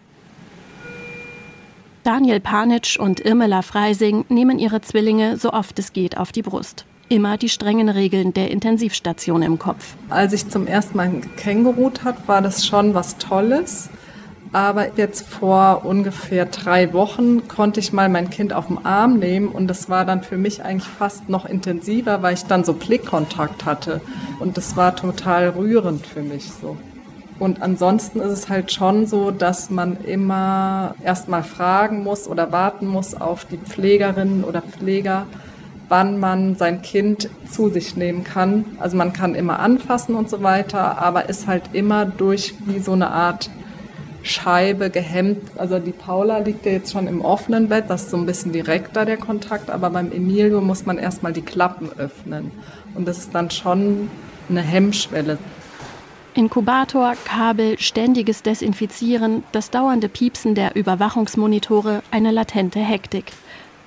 Daniel 2.03 2.39
Panitsch 2.39 2.99
und 2.99 3.21
Irmela 3.21 3.63
Freising 3.63 4.25
nehmen 4.29 4.59
ihre 4.59 4.81
Zwillinge 4.81 5.37
so 5.37 5.51
oft 5.51 5.79
es 5.79 5.93
geht 5.93 6.15
auf 6.15 6.31
die 6.31 6.43
Brust. 6.43 6.85
Immer 7.09 7.37
die 7.37 7.49
strengen 7.49 7.89
Regeln 7.89 8.35
der 8.35 8.51
Intensivstation 8.51 9.41
im 9.41 9.57
Kopf. 9.57 9.95
Als 10.09 10.31
ich 10.31 10.47
zum 10.47 10.67
ersten 10.67 10.95
Mal 10.95 11.09
gekängurut 11.09 12.03
hat, 12.03 12.27
war 12.27 12.43
das 12.43 12.67
schon 12.67 12.93
was 12.93 13.17
Tolles. 13.17 13.89
Aber 14.55 14.95
jetzt 14.95 15.27
vor 15.27 15.81
ungefähr 15.83 16.45
drei 16.45 16.93
Wochen 16.93 17.45
konnte 17.49 17.81
ich 17.81 17.91
mal 17.91 18.07
mein 18.07 18.29
Kind 18.29 18.53
auf 18.53 18.67
den 18.67 18.85
Arm 18.85 19.19
nehmen 19.19 19.49
und 19.49 19.67
das 19.67 19.89
war 19.89 20.05
dann 20.05 20.23
für 20.23 20.37
mich 20.37 20.63
eigentlich 20.63 20.87
fast 20.87 21.27
noch 21.27 21.45
intensiver, 21.45 22.21
weil 22.21 22.35
ich 22.35 22.45
dann 22.45 22.63
so 22.63 22.71
Blickkontakt 22.71 23.65
hatte. 23.65 23.99
Und 24.39 24.55
das 24.55 24.77
war 24.77 24.95
total 24.95 25.49
rührend 25.49 26.07
für 26.07 26.21
mich 26.21 26.53
so. 26.53 26.77
Und 27.37 27.61
ansonsten 27.61 28.21
ist 28.21 28.31
es 28.31 28.47
halt 28.47 28.71
schon 28.71 29.07
so, 29.07 29.29
dass 29.29 29.69
man 29.69 29.97
immer 30.05 30.95
erstmal 31.03 31.43
fragen 31.43 32.01
muss 32.01 32.25
oder 32.25 32.53
warten 32.53 32.87
muss 32.87 33.13
auf 33.13 33.43
die 33.43 33.57
Pflegerinnen 33.57 34.45
oder 34.45 34.61
Pfleger, 34.61 35.27
wann 35.89 36.17
man 36.17 36.55
sein 36.55 36.81
Kind 36.81 37.29
zu 37.51 37.67
sich 37.67 37.97
nehmen 37.97 38.23
kann. 38.23 38.63
Also 38.79 38.95
man 38.95 39.11
kann 39.11 39.35
immer 39.35 39.59
anfassen 39.59 40.15
und 40.15 40.29
so 40.29 40.43
weiter, 40.43 41.01
aber 41.01 41.27
ist 41.27 41.45
halt 41.45 41.71
immer 41.73 42.05
durch 42.05 42.55
wie 42.65 42.79
so 42.79 42.93
eine 42.93 43.09
Art 43.09 43.49
Scheibe 44.25 44.89
gehemmt. 44.89 45.51
Also 45.55 45.79
die 45.79 45.91
Paula 45.91 46.39
liegt 46.39 46.65
ja 46.65 46.73
jetzt 46.73 46.91
schon 46.91 47.07
im 47.07 47.21
offenen 47.21 47.69
Bett, 47.69 47.85
das 47.87 48.03
ist 48.03 48.11
so 48.11 48.17
ein 48.17 48.25
bisschen 48.25 48.51
direkter 48.51 49.05
der 49.05 49.17
Kontakt, 49.17 49.69
aber 49.69 49.89
beim 49.89 50.11
Emilio 50.11 50.61
muss 50.61 50.85
man 50.85 50.97
erstmal 50.97 51.31
die 51.31 51.43
Klappen 51.43 51.89
öffnen. 51.97 52.51
Und 52.95 53.07
das 53.07 53.19
ist 53.19 53.35
dann 53.35 53.51
schon 53.51 54.09
eine 54.49 54.61
Hemmschwelle. 54.61 55.37
Inkubator, 56.33 57.13
Kabel, 57.23 57.79
ständiges 57.79 58.41
Desinfizieren, 58.41 59.43
das 59.53 59.69
dauernde 59.69 60.09
Piepsen 60.09 60.53
der 60.53 60.75
Überwachungsmonitore, 60.75 62.01
eine 62.11 62.31
latente 62.31 62.79
Hektik. 62.79 63.31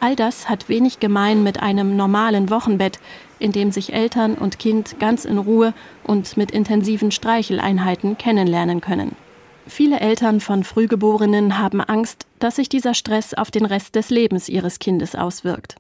All 0.00 0.16
das 0.16 0.49
hat 0.49 0.68
wenig 0.68 1.00
gemein 1.00 1.42
mit 1.42 1.61
einem 1.61 1.97
normalen 1.97 2.49
Wochenbett, 2.49 3.00
in 3.38 3.52
dem 3.52 3.71
sich 3.73 3.92
Eltern 3.92 4.35
und 4.35 4.59
Kind 4.59 4.99
ganz 4.99 5.25
in 5.25 5.38
Ruhe 5.38 5.75
und 6.04 6.37
mit 6.37 6.52
intensiven 6.52 7.11
Streicheleinheiten 7.11 8.16
kennenlernen 8.16 8.80
können. 8.80 9.14
Viele 9.68 10.00
Eltern 10.00 10.40
von 10.40 10.64
Frühgeborenen 10.64 11.58
haben 11.58 11.82
Angst, 11.82 12.26
dass 12.38 12.56
sich 12.56 12.70
dieser 12.70 12.94
Stress 12.94 13.34
auf 13.34 13.50
den 13.50 13.66
Rest 13.66 13.94
des 13.94 14.08
Lebens 14.08 14.48
ihres 14.48 14.78
Kindes 14.78 15.14
auswirkt. 15.14 15.76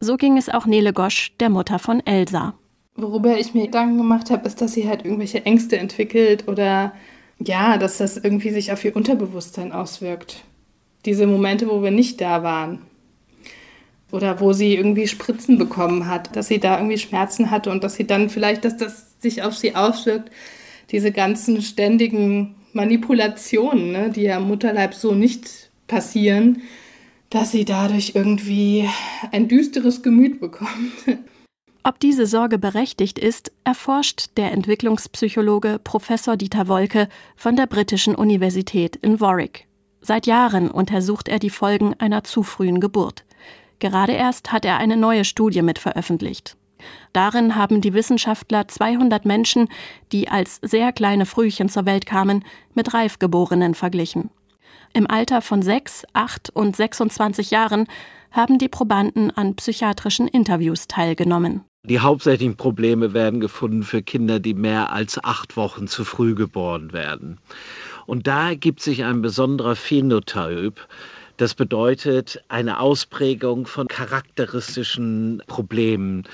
So 0.00 0.16
ging 0.16 0.38
es 0.38 0.48
auch 0.48 0.64
Nele 0.64 0.94
Gosch, 0.94 1.32
der 1.38 1.50
Mutter 1.50 1.78
von 1.78 2.04
Elsa. 2.06 2.54
Worüber 2.96 3.38
ich 3.38 3.52
mir 3.52 3.66
Gedanken 3.66 3.98
gemacht 3.98 4.30
habe, 4.30 4.46
ist, 4.48 4.62
dass 4.62 4.72
sie 4.72 4.88
halt 4.88 5.04
irgendwelche 5.04 5.44
Ängste 5.44 5.78
entwickelt 5.78 6.48
oder 6.48 6.94
ja, 7.38 7.76
dass 7.76 7.98
das 7.98 8.16
irgendwie 8.16 8.50
sich 8.50 8.72
auf 8.72 8.84
ihr 8.84 8.96
Unterbewusstsein 8.96 9.72
auswirkt. 9.72 10.42
Diese 11.04 11.26
Momente, 11.26 11.68
wo 11.68 11.82
wir 11.82 11.90
nicht 11.90 12.20
da 12.20 12.42
waren. 12.42 12.80
Oder 14.10 14.40
wo 14.40 14.54
sie 14.54 14.74
irgendwie 14.74 15.06
Spritzen 15.06 15.58
bekommen 15.58 16.06
hat, 16.06 16.34
dass 16.34 16.48
sie 16.48 16.58
da 16.58 16.78
irgendwie 16.78 16.96
Schmerzen 16.96 17.50
hatte 17.50 17.70
und 17.70 17.84
dass 17.84 17.94
sie 17.94 18.06
dann 18.06 18.30
vielleicht, 18.30 18.64
dass 18.64 18.78
das 18.78 19.20
sich 19.20 19.42
auf 19.42 19.54
sie 19.54 19.76
auswirkt, 19.76 20.30
diese 20.90 21.12
ganzen 21.12 21.60
ständigen 21.60 22.54
Manipulationen, 22.72 23.92
ne, 23.92 24.10
die 24.10 24.22
ja 24.22 24.38
im 24.38 24.48
Mutterleib 24.48 24.94
so 24.94 25.14
nicht 25.14 25.70
passieren, 25.86 26.62
dass 27.30 27.52
sie 27.52 27.64
dadurch 27.64 28.12
irgendwie 28.14 28.88
ein 29.32 29.48
düsteres 29.48 30.02
Gemüt 30.02 30.40
bekommt. 30.40 30.92
Ob 31.88 31.98
diese 32.00 32.26
Sorge 32.26 32.58
berechtigt 32.58 33.18
ist, 33.18 33.50
erforscht 33.64 34.36
der 34.36 34.52
Entwicklungspsychologe 34.52 35.80
Professor 35.82 36.36
Dieter 36.36 36.68
Wolke 36.68 37.08
von 37.34 37.56
der 37.56 37.66
Britischen 37.66 38.14
Universität 38.14 38.96
in 38.96 39.20
Warwick. 39.20 39.66
Seit 40.02 40.26
Jahren 40.26 40.70
untersucht 40.70 41.28
er 41.28 41.38
die 41.38 41.48
Folgen 41.48 41.94
einer 41.94 42.24
zu 42.24 42.42
frühen 42.42 42.80
Geburt. 42.80 43.24
Gerade 43.78 44.12
erst 44.12 44.52
hat 44.52 44.66
er 44.66 44.76
eine 44.76 44.98
neue 44.98 45.24
Studie 45.24 45.62
mit 45.62 45.78
veröffentlicht. 45.78 46.57
Darin 47.12 47.56
haben 47.56 47.80
die 47.80 47.94
Wissenschaftler 47.94 48.68
200 48.68 49.24
Menschen, 49.24 49.68
die 50.12 50.28
als 50.28 50.58
sehr 50.62 50.92
kleine 50.92 51.26
Frühchen 51.26 51.68
zur 51.68 51.86
Welt 51.86 52.06
kamen, 52.06 52.44
mit 52.74 52.94
Reifgeborenen 52.94 53.74
verglichen. 53.74 54.30
Im 54.92 55.06
Alter 55.08 55.42
von 55.42 55.62
6, 55.62 56.04
8 56.12 56.50
und 56.50 56.76
26 56.76 57.50
Jahren 57.50 57.86
haben 58.30 58.58
die 58.58 58.68
Probanden 58.68 59.30
an 59.30 59.54
psychiatrischen 59.56 60.28
Interviews 60.28 60.86
teilgenommen. 60.88 61.64
Die 61.84 62.00
hauptsächlichen 62.00 62.56
Probleme 62.56 63.14
werden 63.14 63.40
gefunden 63.40 63.82
für 63.82 64.02
Kinder, 64.02 64.40
die 64.40 64.54
mehr 64.54 64.92
als 64.92 65.22
acht 65.22 65.56
Wochen 65.56 65.86
zu 65.86 66.04
früh 66.04 66.34
geboren 66.34 66.92
werden. 66.92 67.38
Und 68.06 68.26
da 68.26 68.48
ergibt 68.48 68.80
sich 68.80 69.04
ein 69.04 69.22
besonderer 69.22 69.76
Phänotyp, 69.76 70.86
das 71.38 71.54
bedeutet 71.54 72.42
eine 72.48 72.80
Ausprägung 72.80 73.66
von 73.66 73.86
charakteristischen 73.86 75.40
Problemen, 75.46 76.24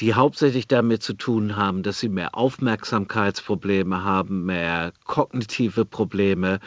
die 0.00 0.14
hauptsächlich 0.14 0.66
damit 0.66 1.02
zu 1.02 1.12
tun 1.12 1.54
haben, 1.54 1.82
dass 1.82 2.00
sie 2.00 2.08
mehr 2.08 2.34
Aufmerksamkeitsprobleme 2.34 4.02
haben, 4.02 4.46
mehr 4.46 4.92
kognitive 5.04 5.84
Probleme, 5.84 6.60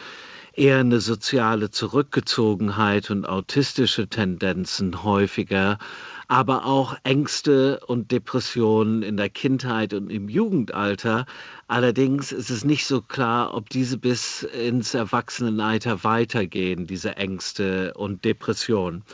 eher 0.58 0.78
eine 0.78 1.00
soziale 1.00 1.70
Zurückgezogenheit 1.70 3.10
und 3.10 3.26
autistische 3.26 4.08
Tendenzen 4.08 5.02
häufiger 5.04 5.78
aber 6.28 6.66
auch 6.66 6.94
Ängste 7.04 7.80
und 7.86 8.12
Depressionen 8.12 9.02
in 9.02 9.16
der 9.16 9.30
Kindheit 9.30 9.94
und 9.94 10.10
im 10.10 10.28
Jugendalter. 10.28 11.24
Allerdings 11.68 12.32
ist 12.32 12.50
es 12.50 12.64
nicht 12.64 12.86
so 12.86 13.00
klar, 13.00 13.54
ob 13.54 13.70
diese 13.70 13.96
bis 13.96 14.42
ins 14.42 14.92
Erwachsenenalter 14.92 16.04
weitergehen, 16.04 16.86
diese 16.86 17.16
Ängste 17.16 17.94
und 17.94 18.26
Depressionen. 18.26 19.04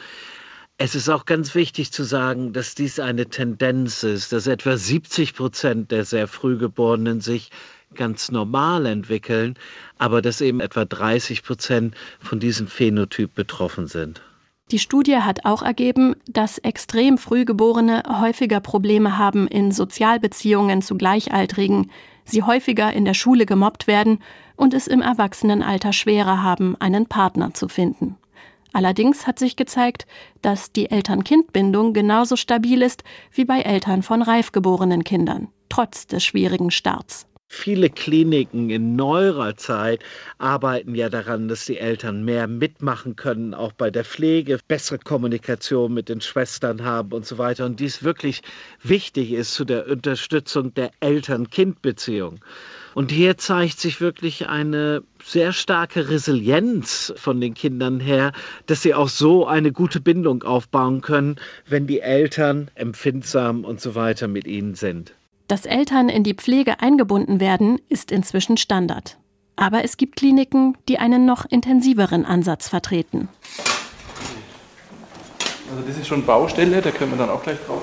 Es 0.76 0.96
ist 0.96 1.08
auch 1.08 1.24
ganz 1.24 1.54
wichtig 1.54 1.92
zu 1.92 2.02
sagen, 2.02 2.52
dass 2.52 2.74
dies 2.74 2.98
eine 2.98 3.26
Tendenz 3.28 4.02
ist, 4.02 4.32
dass 4.32 4.48
etwa 4.48 4.76
70 4.76 5.34
Prozent 5.34 5.92
der 5.92 6.04
sehr 6.04 6.26
Frühgeborenen 6.26 7.20
sich 7.20 7.50
ganz 7.94 8.30
normal 8.30 8.86
entwickeln, 8.86 9.56
aber 9.98 10.22
dass 10.22 10.40
eben 10.40 10.60
etwa 10.60 10.84
30 10.84 11.42
Prozent 11.42 11.94
von 12.20 12.40
diesem 12.40 12.66
Phänotyp 12.66 13.34
betroffen 13.34 13.86
sind. 13.86 14.22
Die 14.70 14.78
Studie 14.78 15.18
hat 15.18 15.44
auch 15.44 15.62
ergeben, 15.62 16.16
dass 16.26 16.58
extrem 16.58 17.18
Frühgeborene 17.18 18.02
häufiger 18.20 18.60
Probleme 18.60 19.18
haben 19.18 19.46
in 19.46 19.72
Sozialbeziehungen 19.72 20.80
zu 20.80 20.96
Gleichaltrigen, 20.96 21.90
sie 22.24 22.42
häufiger 22.42 22.92
in 22.92 23.04
der 23.04 23.12
Schule 23.12 23.44
gemobbt 23.44 23.86
werden 23.86 24.20
und 24.56 24.72
es 24.72 24.86
im 24.86 25.02
Erwachsenenalter 25.02 25.92
schwerer 25.92 26.42
haben, 26.42 26.76
einen 26.80 27.06
Partner 27.06 27.52
zu 27.52 27.68
finden. 27.68 28.16
Allerdings 28.72 29.26
hat 29.26 29.38
sich 29.38 29.54
gezeigt, 29.54 30.06
dass 30.42 30.72
die 30.72 30.90
Eltern-Kind-Bindung 30.90 31.92
genauso 31.92 32.34
stabil 32.34 32.82
ist 32.82 33.04
wie 33.32 33.44
bei 33.44 33.60
Eltern 33.60 34.02
von 34.02 34.22
reif 34.22 34.50
geborenen 34.50 35.04
Kindern, 35.04 35.48
trotz 35.68 36.06
des 36.06 36.24
schwierigen 36.24 36.72
Starts. 36.72 37.26
Viele 37.48 37.88
Kliniken 37.88 38.68
in 38.68 38.94
neuerer 38.94 39.56
Zeit 39.56 40.02
arbeiten 40.38 40.94
ja 40.94 41.08
daran, 41.08 41.48
dass 41.48 41.64
die 41.64 41.78
Eltern 41.78 42.24
mehr 42.24 42.46
mitmachen 42.46 43.16
können, 43.16 43.54
auch 43.54 43.72
bei 43.72 43.90
der 43.90 44.04
Pflege, 44.04 44.58
bessere 44.68 44.98
Kommunikation 44.98 45.94
mit 45.94 46.08
den 46.08 46.20
Schwestern 46.20 46.84
haben 46.84 47.12
und 47.12 47.24
so 47.24 47.38
weiter. 47.38 47.64
Und 47.64 47.80
dies 47.80 48.02
wirklich 48.02 48.42
wichtig 48.82 49.32
ist 49.32 49.54
zu 49.54 49.64
der 49.64 49.88
Unterstützung 49.88 50.74
der 50.74 50.90
Eltern-Kind-Beziehung. 51.00 52.40
Und 52.94 53.10
hier 53.10 53.38
zeigt 53.38 53.80
sich 53.80 54.00
wirklich 54.00 54.46
eine 54.46 55.02
sehr 55.22 55.52
starke 55.52 56.10
Resilienz 56.10 57.14
von 57.16 57.40
den 57.40 57.54
Kindern 57.54 57.98
her, 57.98 58.32
dass 58.66 58.82
sie 58.82 58.94
auch 58.94 59.08
so 59.08 59.46
eine 59.46 59.72
gute 59.72 60.00
Bindung 60.00 60.42
aufbauen 60.42 61.00
können, 61.00 61.36
wenn 61.66 61.86
die 61.86 62.00
Eltern 62.00 62.70
empfindsam 62.74 63.64
und 63.64 63.80
so 63.80 63.94
weiter 63.94 64.28
mit 64.28 64.46
ihnen 64.46 64.74
sind. 64.74 65.14
Dass 65.48 65.66
Eltern 65.66 66.08
in 66.08 66.24
die 66.24 66.34
Pflege 66.34 66.80
eingebunden 66.80 67.38
werden, 67.38 67.78
ist 67.88 68.10
inzwischen 68.10 68.56
Standard. 68.56 69.18
Aber 69.56 69.84
es 69.84 69.96
gibt 69.96 70.16
Kliniken, 70.16 70.76
die 70.88 70.98
einen 70.98 71.26
noch 71.26 71.44
intensiveren 71.44 72.24
Ansatz 72.24 72.68
vertreten. 72.68 73.28
Also 75.70 75.86
das 75.86 75.98
ist 75.98 76.06
schon 76.06 76.24
Baustelle, 76.24 76.80
da 76.80 76.90
können 76.90 77.12
wir 77.12 77.18
dann 77.18 77.30
auch 77.30 77.42
gleich 77.42 77.58
drauf. 77.66 77.82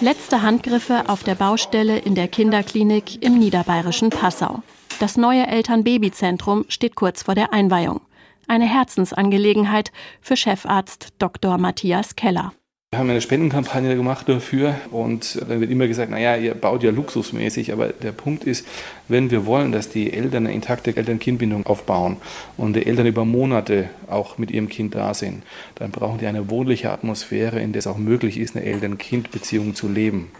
Letzte 0.00 0.42
Handgriffe 0.42 1.04
auf 1.08 1.22
der 1.22 1.34
Baustelle 1.34 1.98
in 1.98 2.14
der 2.14 2.28
Kinderklinik 2.28 3.22
im 3.22 3.38
niederbayerischen 3.38 4.10
Passau. 4.10 4.62
Das 5.00 5.16
neue 5.16 5.46
Eltern-Baby-Zentrum 5.46 6.64
steht 6.68 6.94
kurz 6.94 7.22
vor 7.22 7.34
der 7.34 7.52
Einweihung. 7.52 8.00
Eine 8.46 8.66
Herzensangelegenheit 8.66 9.92
für 10.20 10.36
Chefarzt 10.36 11.14
Dr. 11.18 11.58
Matthias 11.58 12.16
Keller. 12.16 12.52
Wir 12.94 13.00
haben 13.00 13.10
eine 13.10 13.20
Spendenkampagne 13.20 13.96
gemacht 13.96 14.28
dafür 14.28 14.76
und 14.92 15.42
dann 15.48 15.60
wird 15.60 15.72
immer 15.72 15.88
gesagt, 15.88 16.12
naja, 16.12 16.36
ihr 16.36 16.54
baut 16.54 16.84
ja 16.84 16.92
luxusmäßig, 16.92 17.72
aber 17.72 17.88
der 17.88 18.12
Punkt 18.12 18.44
ist, 18.44 18.64
wenn 19.08 19.32
wir 19.32 19.46
wollen, 19.46 19.72
dass 19.72 19.88
die 19.88 20.12
Eltern 20.12 20.46
eine 20.46 20.54
intakte 20.54 20.96
Eltern-Kind-Bindung 20.96 21.66
aufbauen 21.66 22.18
und 22.56 22.76
die 22.76 22.86
Eltern 22.86 23.06
über 23.06 23.24
Monate 23.24 23.90
auch 24.08 24.38
mit 24.38 24.52
ihrem 24.52 24.68
Kind 24.68 24.94
da 24.94 25.12
sind, 25.12 25.42
dann 25.74 25.90
brauchen 25.90 26.18
die 26.18 26.28
eine 26.28 26.50
wohnliche 26.50 26.92
Atmosphäre, 26.92 27.58
in 27.58 27.72
der 27.72 27.80
es 27.80 27.88
auch 27.88 27.98
möglich 27.98 28.38
ist, 28.38 28.54
eine 28.54 28.64
Eltern-Kind-Beziehung 28.64 29.74
zu 29.74 29.88
leben. 29.88 30.30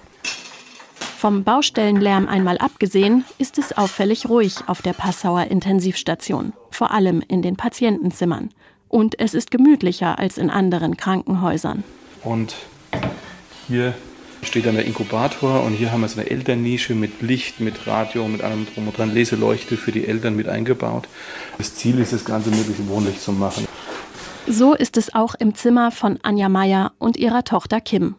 Vom 1.19 1.43
Baustellenlärm 1.43 2.29
einmal 2.29 2.59
abgesehen, 2.59 3.25
ist 3.39 3.59
es 3.59 3.77
auffällig 3.77 4.29
ruhig 4.29 4.59
auf 4.69 4.81
der 4.81 4.93
Passauer 4.93 5.43
Intensivstation, 5.51 6.53
vor 6.71 6.93
allem 6.93 7.21
in 7.27 7.43
den 7.43 7.57
Patientenzimmern. 7.57 8.51
Und 8.89 9.19
es 9.19 9.35
ist 9.35 9.51
gemütlicher 9.51 10.21
als 10.21 10.39
in 10.39 10.51
anderen 10.51 10.97
Krankenhäusern. 10.97 11.83
Und 12.25 12.55
hier 13.69 13.95
steht 14.43 14.67
dann 14.67 14.75
der 14.75 14.85
Inkubator 14.85 15.63
und 15.63 15.73
hier 15.75 15.93
haben 15.93 16.01
wir 16.01 16.09
so 16.09 16.21
eine 16.21 16.31
Elternnische 16.31 16.95
mit 16.95 17.23
Licht, 17.23 17.61
mit 17.61 17.87
Radio, 17.87 18.27
mit 18.29 18.43
allem 18.43 18.67
drum 18.73 18.89
und 18.89 18.99
dran, 18.99 19.13
Leseleuchte 19.13 19.77
für 19.77 19.93
die 19.93 20.07
Eltern 20.07 20.37
mit 20.37 20.49
eingebaut. 20.49 21.09
Das 21.59 21.75
Ziel 21.75 21.99
ist, 21.99 22.13
das 22.13 22.25
Ganze 22.25 22.51
möglichst 22.51 22.87
wohnlich 22.89 23.21
zu 23.21 23.33
machen. 23.33 23.67
So 24.47 24.75
ist 24.75 24.97
es 24.97 25.15
auch 25.15 25.35
im 25.35 25.55
Zimmer 25.55 25.91
von 25.91 26.19
Anja 26.23 26.49
Meier 26.49 26.93
und 26.99 27.17
ihrer 27.17 27.45
Tochter 27.45 27.81
Kim. 27.81 28.17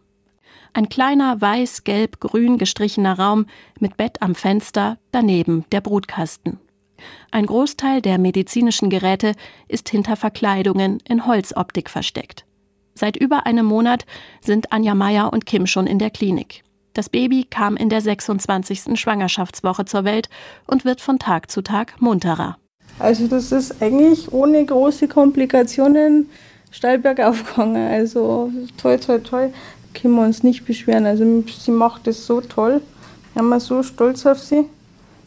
Ein 0.74 0.90
kleiner 0.90 1.40
weiß, 1.40 1.84
gelb, 1.84 2.20
grün 2.20 2.58
gestrichener 2.58 3.18
Raum 3.18 3.46
mit 3.80 3.96
Bett 3.96 4.22
am 4.22 4.36
Fenster, 4.36 4.98
daneben 5.12 5.64
der 5.72 5.82
Brutkasten. 5.82 6.60
Ein 7.32 7.46
Großteil 7.46 8.02
der 8.02 8.18
medizinischen 8.18 8.90
Geräte 8.90 9.34
ist 9.68 9.88
hinter 9.90 10.16
Verkleidungen 10.16 11.00
in 11.08 11.26
Holzoptik 11.26 11.90
versteckt. 11.90 12.46
Seit 12.98 13.18
über 13.18 13.46
einem 13.46 13.66
Monat 13.66 14.06
sind 14.42 14.72
Anja 14.72 14.96
Meier 14.96 15.34
und 15.34 15.46
Kim 15.46 15.68
schon 15.68 15.86
in 15.86 16.00
der 16.00 16.10
Klinik. 16.10 16.64
Das 16.94 17.10
Baby 17.10 17.44
kam 17.44 17.76
in 17.76 17.90
der 17.90 18.00
26. 18.00 18.98
Schwangerschaftswoche 18.98 19.84
zur 19.84 20.06
Welt 20.06 20.30
und 20.66 20.86
wird 20.86 21.02
von 21.02 21.20
Tag 21.20 21.52
zu 21.52 21.62
Tag 21.62 22.02
munterer. 22.02 22.58
Also 23.00 23.28
das 23.28 23.52
ist 23.52 23.82
eigentlich 23.82 24.32
ohne 24.32 24.66
große 24.66 25.10
Komplikationen 25.10 26.30
steil 26.72 27.00
bergauf 27.00 27.44
gegangen. 27.44 27.92
Also 27.92 28.50
toll, 28.78 28.98
toll, 29.00 29.22
toll. 29.22 29.54
Können 29.94 30.16
wir 30.16 30.24
uns 30.24 30.44
nicht 30.44 30.64
beschweren. 30.66 31.06
Also 31.06 31.44
sie 31.46 31.72
macht 31.72 32.08
es 32.08 32.26
so 32.26 32.40
toll. 32.40 32.82
Wir 33.34 33.44
sind 33.44 33.62
so 33.62 33.84
stolz 33.84 34.26
auf 34.26 34.40
sie. 34.40 34.70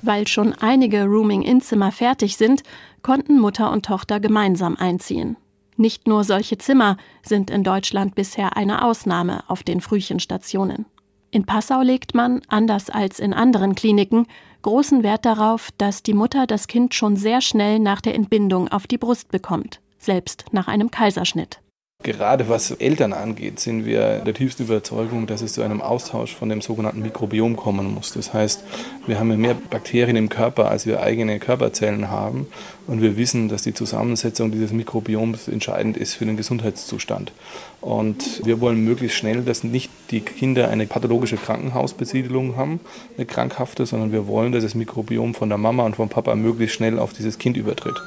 Weil 0.00 0.26
schon 0.26 0.54
einige 0.54 1.04
Rooming-In-Zimmer 1.04 1.92
fertig 1.92 2.38
sind, 2.38 2.62
konnten 3.02 3.38
Mutter 3.38 3.70
und 3.70 3.84
Tochter 3.84 4.20
gemeinsam 4.20 4.76
einziehen. 4.76 5.36
Nicht 5.78 6.08
nur 6.08 6.24
solche 6.24 6.58
Zimmer 6.58 6.96
sind 7.22 7.50
in 7.50 7.62
Deutschland 7.62 8.16
bisher 8.16 8.56
eine 8.56 8.84
Ausnahme 8.84 9.44
auf 9.46 9.62
den 9.62 9.80
Frühchenstationen. 9.80 10.86
In 11.30 11.46
Passau 11.46 11.82
legt 11.82 12.16
man, 12.16 12.42
anders 12.48 12.90
als 12.90 13.20
in 13.20 13.32
anderen 13.32 13.76
Kliniken, 13.76 14.26
großen 14.62 15.04
Wert 15.04 15.24
darauf, 15.24 15.70
dass 15.78 16.02
die 16.02 16.14
Mutter 16.14 16.48
das 16.48 16.66
Kind 16.66 16.94
schon 16.94 17.14
sehr 17.14 17.40
schnell 17.40 17.78
nach 17.78 18.00
der 18.00 18.16
Entbindung 18.16 18.66
auf 18.66 18.88
die 18.88 18.98
Brust 18.98 19.30
bekommt, 19.30 19.80
selbst 19.98 20.46
nach 20.50 20.66
einem 20.66 20.90
Kaiserschnitt. 20.90 21.60
Gerade 22.04 22.48
was 22.48 22.70
Eltern 22.70 23.12
angeht, 23.12 23.58
sind 23.58 23.84
wir 23.84 24.20
der 24.20 24.32
tiefsten 24.32 24.62
Überzeugung, 24.62 25.26
dass 25.26 25.42
es 25.42 25.54
zu 25.54 25.62
einem 25.62 25.80
Austausch 25.80 26.32
von 26.32 26.48
dem 26.48 26.60
sogenannten 26.60 27.02
Mikrobiom 27.02 27.56
kommen 27.56 27.92
muss. 27.92 28.12
Das 28.12 28.32
heißt, 28.32 28.62
wir 29.08 29.18
haben 29.18 29.36
mehr 29.36 29.54
Bakterien 29.54 30.14
im 30.14 30.28
Körper, 30.28 30.70
als 30.70 30.86
wir 30.86 31.02
eigene 31.02 31.40
Körperzellen 31.40 32.08
haben. 32.08 32.46
Und 32.86 33.02
wir 33.02 33.16
wissen, 33.16 33.48
dass 33.48 33.62
die 33.62 33.74
Zusammensetzung 33.74 34.52
dieses 34.52 34.70
Mikrobioms 34.70 35.48
entscheidend 35.48 35.96
ist 35.96 36.14
für 36.14 36.24
den 36.24 36.36
Gesundheitszustand. 36.36 37.32
Und 37.80 38.46
wir 38.46 38.60
wollen 38.60 38.84
möglichst 38.84 39.18
schnell, 39.18 39.42
dass 39.42 39.64
nicht 39.64 39.90
die 40.10 40.20
Kinder 40.20 40.68
eine 40.68 40.86
pathologische 40.86 41.36
Krankenhausbesiedelung 41.36 42.56
haben, 42.56 42.78
eine 43.16 43.26
krankhafte, 43.26 43.86
sondern 43.86 44.12
wir 44.12 44.28
wollen, 44.28 44.52
dass 44.52 44.62
das 44.62 44.76
Mikrobiom 44.76 45.34
von 45.34 45.48
der 45.48 45.58
Mama 45.58 45.84
und 45.84 45.96
vom 45.96 46.08
Papa 46.08 46.36
möglichst 46.36 46.76
schnell 46.76 46.98
auf 46.98 47.12
dieses 47.12 47.38
Kind 47.38 47.56
übertritt. 47.56 48.00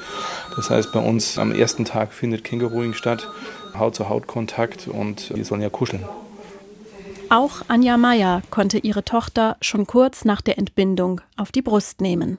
Das 0.56 0.70
heißt, 0.70 0.94
bei 0.94 1.00
uns 1.00 1.38
am 1.38 1.52
ersten 1.52 1.84
Tag 1.84 2.14
findet 2.14 2.44
Kingeruing 2.44 2.94
statt. 2.94 3.28
Haut-zu-Haut-Kontakt 3.78 4.88
und 4.88 5.36
die 5.36 5.44
sollen 5.44 5.62
ja 5.62 5.70
kuscheln. 5.70 6.04
Auch 7.30 7.62
Anja 7.70 7.96
Meier 7.96 8.42
konnte 8.50 8.78
ihre 8.78 9.06
Tochter 9.06 9.56
schon 9.62 9.88
kurz 9.88 10.26
nach 10.26 10.42
der 10.42 10.58
Entbindung 10.58 11.22
auf 11.38 11.54
die 11.54 11.62
Brust 11.62 12.02
nehmen. 12.02 12.38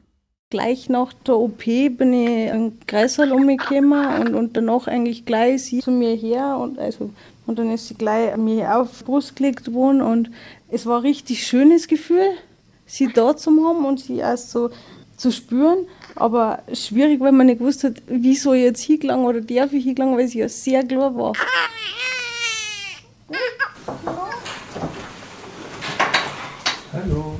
Gleich 0.51 0.91
nach 0.91 1.15
der 1.15 1.39
OP 1.39 1.65
bin 1.65 2.13
ich 2.13 2.53
einen 2.53 2.79
Kreißsaal 2.87 3.33
umgekommen 3.33 4.21
und, 4.21 4.35
und 4.35 4.55
danach 4.55 4.87
eigentlich 4.87 5.25
gleich 5.25 5.65
sie 5.65 5.81
zu 5.81 5.91
mir 5.91 6.15
her 6.15 6.59
und, 6.61 6.79
also, 6.79 7.09
und 7.47 7.59
dann 7.59 7.71
ist 7.71 7.89
sie 7.89 7.95
gleich 7.95 8.37
mir 8.37 8.77
auf 8.77 8.99
die 8.99 9.05
Brust 9.05 9.35
gelegt 9.35 9.73
worden 9.73 10.03
und 10.03 10.31
es 10.69 10.85
war 10.85 10.99
ein 10.99 11.07
richtig 11.07 11.47
schönes 11.47 11.89
Gefühl, 11.89 12.27
sie 12.85 13.09
da 13.11 13.35
zu 13.35 13.51
haben 13.67 13.87
und 13.87 13.99
sie 13.99 14.19
erst 14.19 14.51
so 14.51 14.69
zu 15.23 15.33
spüren 15.33 15.87
aber 16.15 16.63
schwierig, 16.73 17.21
weil 17.21 17.33
man 17.33 17.47
nicht 17.47 17.59
gewusst 17.59 17.85
hat, 17.85 18.03
wie 18.07 18.37
soll 18.37 18.57
ich 18.57 18.65
jetzt 18.65 18.83
hingelangen 18.83 19.27
oder 19.27 19.41
darf 19.41 19.73
ich 19.73 19.85
hingelangen, 19.85 20.17
weil 20.17 20.29
sie 20.29 20.41
ja 20.41 20.49
sehr 20.49 20.85
klar 20.85 21.15
war. 21.15 21.33
Hallo. 26.93 27.37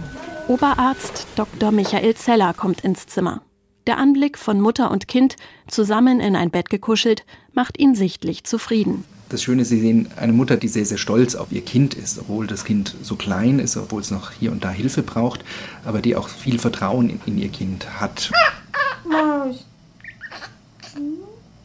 Oberarzt 0.49 1.27
Dr. 1.37 1.71
Michael 1.71 2.15
Zeller 2.15 2.55
kommt 2.55 2.83
ins 2.83 3.07
Zimmer. 3.07 3.43
Der 3.87 3.99
Anblick 3.99 4.39
von 4.39 4.61
Mutter 4.61 4.91
und 4.91 5.09
Kind 5.09 5.37
zusammen 5.67 6.21
in 6.21 6.37
ein 6.37 6.51
Bett 6.51 6.71
gekuschelt 6.71 7.25
macht 7.53 7.79
ihn 7.79 7.95
sichtlich 7.95 8.45
zufrieden. 8.45 9.05
Das 9.33 9.43
Schöne 9.43 9.63
ist, 9.63 9.71
Sie 9.71 9.81
sehen 9.81 10.11
eine 10.17 10.35
Mutter, 10.35 10.59
die 10.59 10.69
sehr, 10.69 10.85
sehr 10.85 10.99
stolz 10.99 11.35
auf 11.37 11.51
ihr 11.53 11.63
Kind 11.63 11.95
ist, 11.95 12.19
obwohl 12.19 12.47
das 12.47 12.67
Kind 12.67 12.95
so 13.01 13.17
klein 13.17 13.61
ist, 13.61 13.79
obwohl 13.79 14.03
es 14.03 14.11
noch 14.11 14.31
hier 14.31 14.53
und 14.53 14.63
da 14.63 14.69
Hilfe 14.69 15.03
braucht, 15.03 15.43
aber 15.87 16.03
die 16.03 16.17
auch 16.17 16.29
viel 16.29 16.59
Vertrauen 16.59 17.09
in, 17.09 17.19
in 17.25 17.39
ihr 17.39 17.49
Kind 17.49 17.99
hat. 17.99 18.31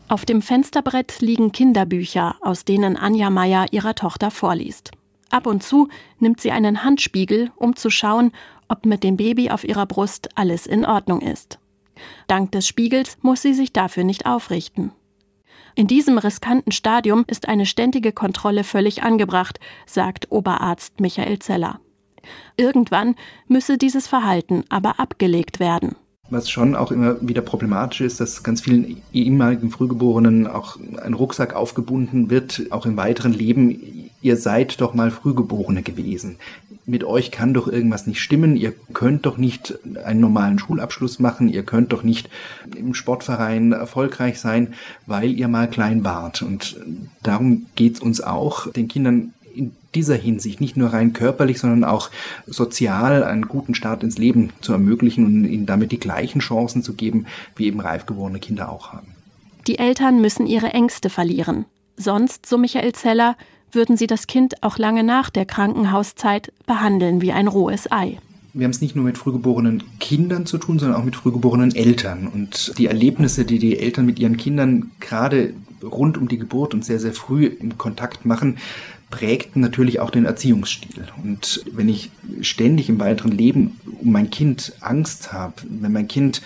Auf 0.08 0.24
dem 0.24 0.42
Fensterbrett 0.42 1.20
liegen 1.20 1.52
Kinderbücher, 1.52 2.38
aus 2.40 2.64
denen 2.64 2.96
Anja 2.96 3.30
Meier 3.30 3.66
ihrer 3.72 3.96
Tochter 3.96 4.32
vorliest. 4.32 4.92
Ab 5.30 5.46
und 5.46 5.62
zu 5.62 5.90
nimmt 6.20 6.40
sie 6.40 6.52
einen 6.52 6.86
Handspiegel, 6.86 7.52
um 7.58 7.76
zu 7.76 7.90
schauen, 7.90 8.32
ob 8.70 8.86
mit 8.86 9.04
dem 9.04 9.18
Baby 9.18 9.50
auf 9.50 9.66
ihrer 9.66 9.86
Brust 9.86 10.30
alles 10.36 10.68
in 10.68 10.86
Ordnung 10.86 11.20
ist. 11.20 11.60
Dank 12.28 12.54
des 12.54 12.66
Spiegels 12.66 13.18
muss 13.22 13.42
sie 13.42 13.54
sich 13.54 13.74
dafür 13.74 14.06
nicht 14.06 14.26
aufrichten. 14.26 14.94
In 15.78 15.86
diesem 15.86 16.18
riskanten 16.18 16.72
Stadium 16.72 17.24
ist 17.28 17.48
eine 17.48 17.68
ständige 17.68 18.12
Kontrolle 18.12 18.64
völlig 18.64 19.04
angebracht, 19.04 19.60
sagt 19.86 20.32
Oberarzt 20.32 21.00
Michael 21.00 21.38
Zeller. 21.38 21.80
Irgendwann 22.56 23.14
müsse 23.48 23.78
dieses 23.78 24.08
Verhalten 24.08 24.64
aber 24.70 25.00
abgelegt 25.00 25.60
werden. 25.60 25.96
Was 26.30 26.50
schon 26.50 26.76
auch 26.76 26.92
immer 26.92 27.16
wieder 27.22 27.42
problematisch 27.42 28.02
ist, 28.02 28.20
dass 28.20 28.44
ganz 28.44 28.62
vielen 28.62 29.02
ehemaligen 29.14 29.70
Frühgeborenen 29.70 30.46
auch 30.46 30.78
ein 31.02 31.14
Rucksack 31.14 31.56
aufgebunden 31.56 32.30
wird, 32.30 32.64
auch 32.70 32.86
im 32.86 32.98
weiteren 32.98 33.32
Leben. 33.32 34.10
Ihr 34.22 34.36
seid 34.36 34.82
doch 34.82 34.94
mal 34.94 35.10
Frühgeborene 35.10 35.84
gewesen. 35.84 36.38
Mit 36.86 37.04
euch 37.04 37.32
kann 37.32 37.54
doch 37.54 37.68
irgendwas 37.68 38.08
nicht 38.08 38.22
stimmen. 38.22 38.58
Ihr 38.58 38.74
könnt 38.94 39.26
doch 39.26 39.38
nicht 39.38 39.78
einen 40.04 40.20
normalen 40.20 40.60
Schulabschluss 40.60 41.20
machen. 41.20 41.48
Ihr 41.48 41.64
könnt 41.64 41.94
doch 41.94 42.04
nicht 42.04 42.30
im 42.76 42.94
Sportverein 42.94 43.72
erfolgreich 43.72 44.40
sein, 44.40 44.74
weil 45.06 45.32
ihr 45.32 45.48
mal 45.48 45.70
klein 45.70 46.04
wart. 46.04 46.42
Und 46.42 46.78
darum 47.24 47.68
geht's 47.76 48.02
uns 48.02 48.22
auch, 48.22 48.72
den 48.72 48.88
Kindern 48.88 49.34
in 49.58 49.72
dieser 49.96 50.16
Hinsicht, 50.16 50.62
nicht 50.62 50.78
nur 50.78 50.94
rein 50.94 51.14
körperlich, 51.14 51.60
sondern 51.60 51.84
auch 51.84 52.10
sozial 52.46 53.24
einen 53.24 53.48
guten 53.48 53.76
Start 53.76 54.04
ins 54.04 54.18
Leben 54.18 54.52
zu 54.62 54.72
ermöglichen 54.72 55.26
und 55.26 55.46
ihnen 55.46 55.66
damit 55.66 55.92
die 55.92 56.00
gleichen 56.00 56.40
Chancen 56.40 56.84
zu 56.84 56.94
geben, 56.94 57.26
wie 57.56 57.66
eben 57.66 57.80
reif 57.80 58.06
gewordene 58.06 58.40
Kinder 58.40 58.70
auch 58.70 58.94
haben. 58.94 59.08
Die 59.68 59.80
Eltern 59.80 60.22
müssen 60.22 60.48
ihre 60.48 60.68
Ängste 60.68 61.10
verlieren. 61.10 61.66
Sonst, 61.98 62.46
so 62.46 62.58
Michael 62.58 62.94
Zeller, 62.94 63.36
würden 63.72 63.98
sie 63.98 64.08
das 64.08 64.28
Kind 64.28 64.64
auch 64.64 64.78
lange 64.78 65.04
nach 65.04 65.30
der 65.30 65.46
Krankenhauszeit 65.46 66.54
behandeln 66.66 67.22
wie 67.22 67.34
ein 67.34 67.48
rohes 67.48 67.92
Ei. 67.92 68.20
Wir 68.54 68.64
haben 68.64 68.72
es 68.72 68.82
nicht 68.82 68.96
nur 68.96 69.06
mit 69.06 69.18
frühgeborenen 69.18 69.84
Kindern 70.00 70.46
zu 70.46 70.58
tun, 70.58 70.80
sondern 70.80 71.00
auch 71.00 71.04
mit 71.04 71.16
frühgeborenen 71.16 71.76
Eltern. 71.76 72.28
Und 72.28 72.74
die 72.78 72.88
Erlebnisse, 72.88 73.46
die 73.46 73.60
die 73.60 73.78
Eltern 73.78 74.06
mit 74.06 74.20
ihren 74.20 74.38
Kindern 74.38 74.92
gerade 75.00 75.54
rund 75.84 76.18
um 76.18 76.28
die 76.28 76.40
Geburt 76.40 76.74
und 76.74 76.84
sehr, 76.84 77.00
sehr 77.00 77.14
früh 77.14 77.46
im 77.46 77.78
Kontakt 77.78 78.26
machen, 78.26 78.58
prägten 79.10 79.62
natürlich 79.62 80.00
auch 80.00 80.10
den 80.10 80.26
Erziehungsstil. 80.26 81.06
Und 81.24 81.64
wenn 81.72 81.90
ich 81.90 82.12
ständig 82.42 82.90
im 82.90 83.00
weiteren 83.00 83.32
Leben 83.32 83.80
um 84.02 84.12
mein 84.12 84.30
Kind 84.30 84.74
Angst 84.82 85.32
habe, 85.32 85.54
wenn 85.70 85.94
mein 85.94 86.08
Kind 86.08 86.42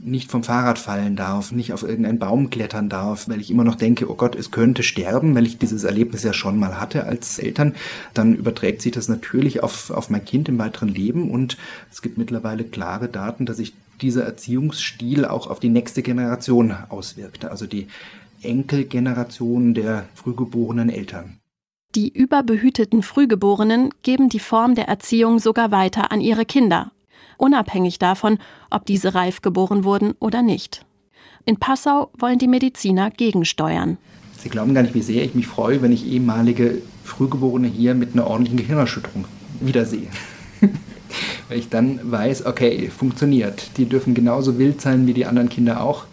nicht 0.00 0.30
vom 0.30 0.44
Fahrrad 0.44 0.78
fallen 0.78 1.16
darf, 1.16 1.52
nicht 1.52 1.72
auf 1.72 1.82
irgendeinen 1.82 2.18
Baum 2.18 2.50
klettern 2.50 2.88
darf, 2.88 3.28
weil 3.28 3.40
ich 3.40 3.50
immer 3.50 3.64
noch 3.64 3.74
denke, 3.74 4.10
oh 4.10 4.14
Gott, 4.14 4.36
es 4.36 4.50
könnte 4.50 4.82
sterben, 4.82 5.34
weil 5.34 5.46
ich 5.46 5.58
dieses 5.58 5.84
Erlebnis 5.84 6.22
ja 6.22 6.32
schon 6.32 6.58
mal 6.58 6.80
hatte 6.80 7.04
als 7.04 7.38
Eltern, 7.38 7.74
dann 8.14 8.34
überträgt 8.34 8.80
sich 8.80 8.92
das 8.92 9.08
natürlich 9.08 9.62
auf, 9.62 9.90
auf 9.90 10.08
mein 10.08 10.24
Kind 10.24 10.48
im 10.48 10.58
weiteren 10.58 10.88
Leben 10.88 11.30
und 11.30 11.56
es 11.90 12.00
gibt 12.00 12.16
mittlerweile 12.16 12.64
klare 12.64 13.08
Daten, 13.08 13.44
dass 13.44 13.56
sich 13.56 13.74
dieser 14.00 14.24
Erziehungsstil 14.24 15.24
auch 15.24 15.48
auf 15.48 15.58
die 15.58 15.68
nächste 15.68 16.02
Generation 16.02 16.76
auswirkt, 16.88 17.44
also 17.44 17.66
die 17.66 17.88
Enkelgeneration 18.42 19.74
der 19.74 20.04
frühgeborenen 20.14 20.90
Eltern. 20.90 21.37
Die 21.94 22.12
überbehüteten 22.12 23.02
Frühgeborenen 23.02 23.88
geben 24.02 24.28
die 24.28 24.40
Form 24.40 24.74
der 24.74 24.88
Erziehung 24.88 25.38
sogar 25.38 25.70
weiter 25.70 26.12
an 26.12 26.20
ihre 26.20 26.44
Kinder, 26.44 26.92
unabhängig 27.38 27.98
davon, 27.98 28.38
ob 28.70 28.84
diese 28.84 29.14
reif 29.14 29.40
geboren 29.40 29.84
wurden 29.84 30.12
oder 30.20 30.42
nicht. 30.42 30.84
In 31.46 31.56
Passau 31.56 32.10
wollen 32.18 32.38
die 32.38 32.46
Mediziner 32.46 33.10
gegensteuern. 33.10 33.96
Sie 34.38 34.50
glauben 34.50 34.74
gar 34.74 34.82
nicht, 34.82 34.94
wie 34.94 35.00
sehr 35.00 35.24
ich 35.24 35.34
mich 35.34 35.46
freue, 35.46 35.80
wenn 35.80 35.90
ich 35.90 36.06
ehemalige 36.06 36.82
Frühgeborene 37.04 37.68
hier 37.68 37.94
mit 37.94 38.12
einer 38.12 38.26
ordentlichen 38.26 38.58
Gehirnerschütterung 38.58 39.24
wiedersehe. 39.60 40.08
Weil 41.48 41.58
ich 41.58 41.70
dann 41.70 42.00
weiß, 42.02 42.44
okay, 42.44 42.90
funktioniert. 42.90 43.78
Die 43.78 43.86
dürfen 43.86 44.12
genauso 44.12 44.58
wild 44.58 44.82
sein 44.82 45.06
wie 45.06 45.14
die 45.14 45.24
anderen 45.24 45.48
Kinder 45.48 45.82
auch. 45.82 46.04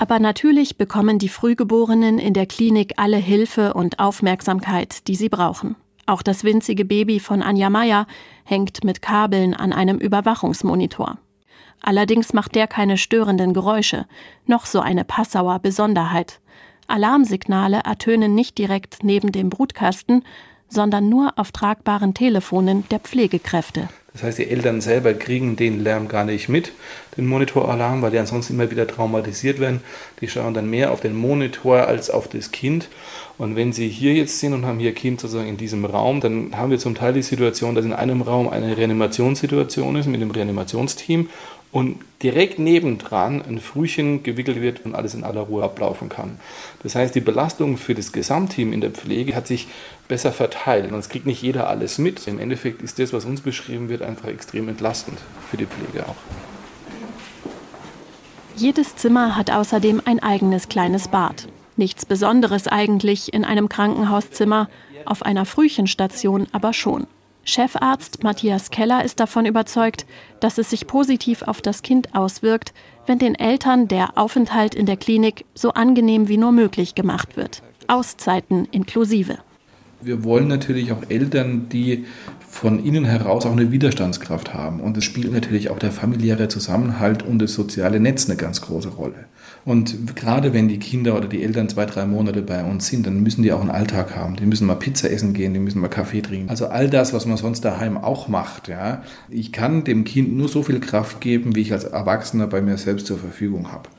Aber 0.00 0.20
natürlich 0.20 0.78
bekommen 0.78 1.18
die 1.18 1.28
Frühgeborenen 1.28 2.20
in 2.20 2.32
der 2.32 2.46
Klinik 2.46 2.94
alle 2.96 3.16
Hilfe 3.16 3.74
und 3.74 3.98
Aufmerksamkeit, 3.98 5.08
die 5.08 5.16
sie 5.16 5.28
brauchen. 5.28 5.74
Auch 6.06 6.22
das 6.22 6.44
winzige 6.44 6.84
Baby 6.84 7.18
von 7.18 7.42
Anja 7.42 7.68
Meier 7.68 8.06
hängt 8.44 8.84
mit 8.84 9.02
Kabeln 9.02 9.54
an 9.54 9.72
einem 9.72 9.98
Überwachungsmonitor. 9.98 11.18
Allerdings 11.82 12.32
macht 12.32 12.54
der 12.54 12.68
keine 12.68 12.96
störenden 12.96 13.52
Geräusche, 13.52 14.06
noch 14.46 14.66
so 14.66 14.80
eine 14.80 15.04
Passauer 15.04 15.58
Besonderheit. 15.58 16.40
Alarmsignale 16.86 17.80
ertönen 17.84 18.34
nicht 18.34 18.56
direkt 18.56 19.02
neben 19.02 19.32
dem 19.32 19.50
Brutkasten, 19.50 20.24
sondern 20.68 21.08
nur 21.08 21.32
auf 21.36 21.50
tragbaren 21.50 22.14
Telefonen 22.14 22.88
der 22.90 23.00
Pflegekräfte. 23.00 23.88
Das 24.18 24.24
heißt, 24.24 24.38
die 24.38 24.50
Eltern 24.50 24.80
selber 24.80 25.14
kriegen 25.14 25.54
den 25.54 25.84
Lärm 25.84 26.08
gar 26.08 26.24
nicht 26.24 26.48
mit, 26.48 26.72
den 27.16 27.24
Monitoralarm, 27.24 28.02
weil 28.02 28.10
die 28.10 28.18
ansonsten 28.18 28.54
immer 28.54 28.68
wieder 28.68 28.84
traumatisiert 28.84 29.60
werden. 29.60 29.80
Die 30.20 30.26
schauen 30.26 30.54
dann 30.54 30.68
mehr 30.68 30.90
auf 30.90 31.00
den 31.00 31.14
Monitor 31.14 31.86
als 31.86 32.10
auf 32.10 32.26
das 32.26 32.50
Kind. 32.50 32.88
Und 33.36 33.54
wenn 33.54 33.72
sie 33.72 33.88
hier 33.88 34.14
jetzt 34.14 34.40
sind 34.40 34.54
und 34.54 34.66
haben 34.66 34.80
hier 34.80 34.92
Kind 34.92 35.20
sozusagen 35.20 35.48
in 35.48 35.56
diesem 35.56 35.84
Raum, 35.84 36.20
dann 36.20 36.56
haben 36.56 36.72
wir 36.72 36.80
zum 36.80 36.96
Teil 36.96 37.12
die 37.12 37.22
Situation, 37.22 37.76
dass 37.76 37.84
in 37.84 37.92
einem 37.92 38.22
Raum 38.22 38.48
eine 38.48 38.76
Reanimationssituation 38.76 39.94
ist 39.94 40.08
mit 40.08 40.20
dem 40.20 40.32
Reanimationsteam 40.32 41.28
und 41.70 42.00
direkt 42.22 42.58
nebendran 42.58 43.40
ein 43.42 43.60
Frühchen 43.60 44.24
gewickelt 44.24 44.60
wird 44.60 44.84
und 44.84 44.96
alles 44.96 45.14
in 45.14 45.22
aller 45.22 45.42
Ruhe 45.42 45.62
ablaufen 45.62 46.08
kann. 46.08 46.40
Das 46.82 46.94
heißt, 46.94 47.14
die 47.14 47.20
Belastung 47.20 47.76
für 47.76 47.94
das 47.94 48.12
Gesamtteam 48.12 48.72
in 48.72 48.80
der 48.80 48.90
Pflege 48.90 49.34
hat 49.34 49.46
sich 49.46 49.66
besser 50.06 50.32
verteilt 50.32 50.92
und 50.92 50.98
es 50.98 51.08
kriegt 51.08 51.26
nicht 51.26 51.42
jeder 51.42 51.68
alles 51.68 51.98
mit. 51.98 52.26
Im 52.28 52.38
Endeffekt 52.38 52.82
ist 52.82 52.98
das, 52.98 53.12
was 53.12 53.24
uns 53.24 53.40
beschrieben 53.40 53.88
wird, 53.88 54.02
einfach 54.02 54.28
extrem 54.28 54.68
entlastend 54.68 55.18
für 55.50 55.56
die 55.56 55.66
Pflege 55.66 56.06
auch. 56.06 56.16
Jedes 58.56 58.96
Zimmer 58.96 59.36
hat 59.36 59.50
außerdem 59.50 60.02
ein 60.04 60.20
eigenes 60.20 60.68
kleines 60.68 61.08
Bad. 61.08 61.46
Nichts 61.76 62.04
Besonderes 62.06 62.66
eigentlich 62.66 63.32
in 63.32 63.44
einem 63.44 63.68
Krankenhauszimmer, 63.68 64.68
auf 65.04 65.22
einer 65.22 65.46
Frühchenstation 65.46 66.48
aber 66.52 66.72
schon. 66.72 67.06
Chefarzt 67.48 68.22
Matthias 68.22 68.70
Keller 68.70 69.02
ist 69.06 69.20
davon 69.20 69.46
überzeugt, 69.46 70.04
dass 70.40 70.58
es 70.58 70.68
sich 70.68 70.86
positiv 70.86 71.40
auf 71.40 71.62
das 71.62 71.80
Kind 71.80 72.14
auswirkt, 72.14 72.74
wenn 73.06 73.18
den 73.18 73.34
Eltern 73.34 73.88
der 73.88 74.18
Aufenthalt 74.18 74.74
in 74.74 74.84
der 74.84 74.98
Klinik 74.98 75.46
so 75.54 75.72
angenehm 75.72 76.28
wie 76.28 76.36
nur 76.36 76.52
möglich 76.52 76.94
gemacht 76.94 77.38
wird. 77.38 77.62
Auszeiten 77.86 78.68
inklusive. 78.70 79.38
Wir 80.02 80.24
wollen 80.24 80.46
natürlich 80.46 80.92
auch 80.92 81.02
Eltern, 81.08 81.70
die 81.70 82.04
von 82.46 82.84
innen 82.84 83.06
heraus 83.06 83.46
auch 83.46 83.52
eine 83.52 83.72
Widerstandskraft 83.72 84.52
haben. 84.52 84.80
Und 84.80 84.98
es 84.98 85.04
spielt 85.04 85.32
natürlich 85.32 85.70
auch 85.70 85.78
der 85.78 85.90
familiäre 85.90 86.48
Zusammenhalt 86.48 87.22
und 87.22 87.38
das 87.38 87.54
soziale 87.54 87.98
Netz 87.98 88.28
eine 88.28 88.36
ganz 88.36 88.60
große 88.60 88.90
Rolle. 88.90 89.24
Und 89.68 90.16
gerade 90.16 90.54
wenn 90.54 90.66
die 90.66 90.78
Kinder 90.78 91.14
oder 91.14 91.28
die 91.28 91.42
Eltern 91.42 91.68
zwei, 91.68 91.84
drei 91.84 92.06
Monate 92.06 92.40
bei 92.40 92.64
uns 92.64 92.86
sind, 92.86 93.06
dann 93.06 93.22
müssen 93.22 93.42
die 93.42 93.52
auch 93.52 93.60
einen 93.60 93.68
Alltag 93.68 94.16
haben. 94.16 94.34
Die 94.36 94.46
müssen 94.46 94.66
mal 94.66 94.76
Pizza 94.76 95.10
essen 95.10 95.34
gehen, 95.34 95.52
die 95.52 95.60
müssen 95.60 95.82
mal 95.82 95.88
Kaffee 95.88 96.22
trinken. 96.22 96.48
Also 96.48 96.68
all 96.68 96.88
das, 96.88 97.12
was 97.12 97.26
man 97.26 97.36
sonst 97.36 97.66
daheim 97.66 97.98
auch 97.98 98.28
macht. 98.28 98.68
Ja. 98.68 99.02
Ich 99.28 99.52
kann 99.52 99.84
dem 99.84 100.04
Kind 100.04 100.34
nur 100.34 100.48
so 100.48 100.62
viel 100.62 100.80
Kraft 100.80 101.20
geben, 101.20 101.54
wie 101.54 101.60
ich 101.60 101.72
als 101.74 101.84
Erwachsener 101.84 102.46
bei 102.46 102.62
mir 102.62 102.78
selbst 102.78 103.06
zur 103.06 103.18
Verfügung 103.18 103.70
habe. 103.70 103.90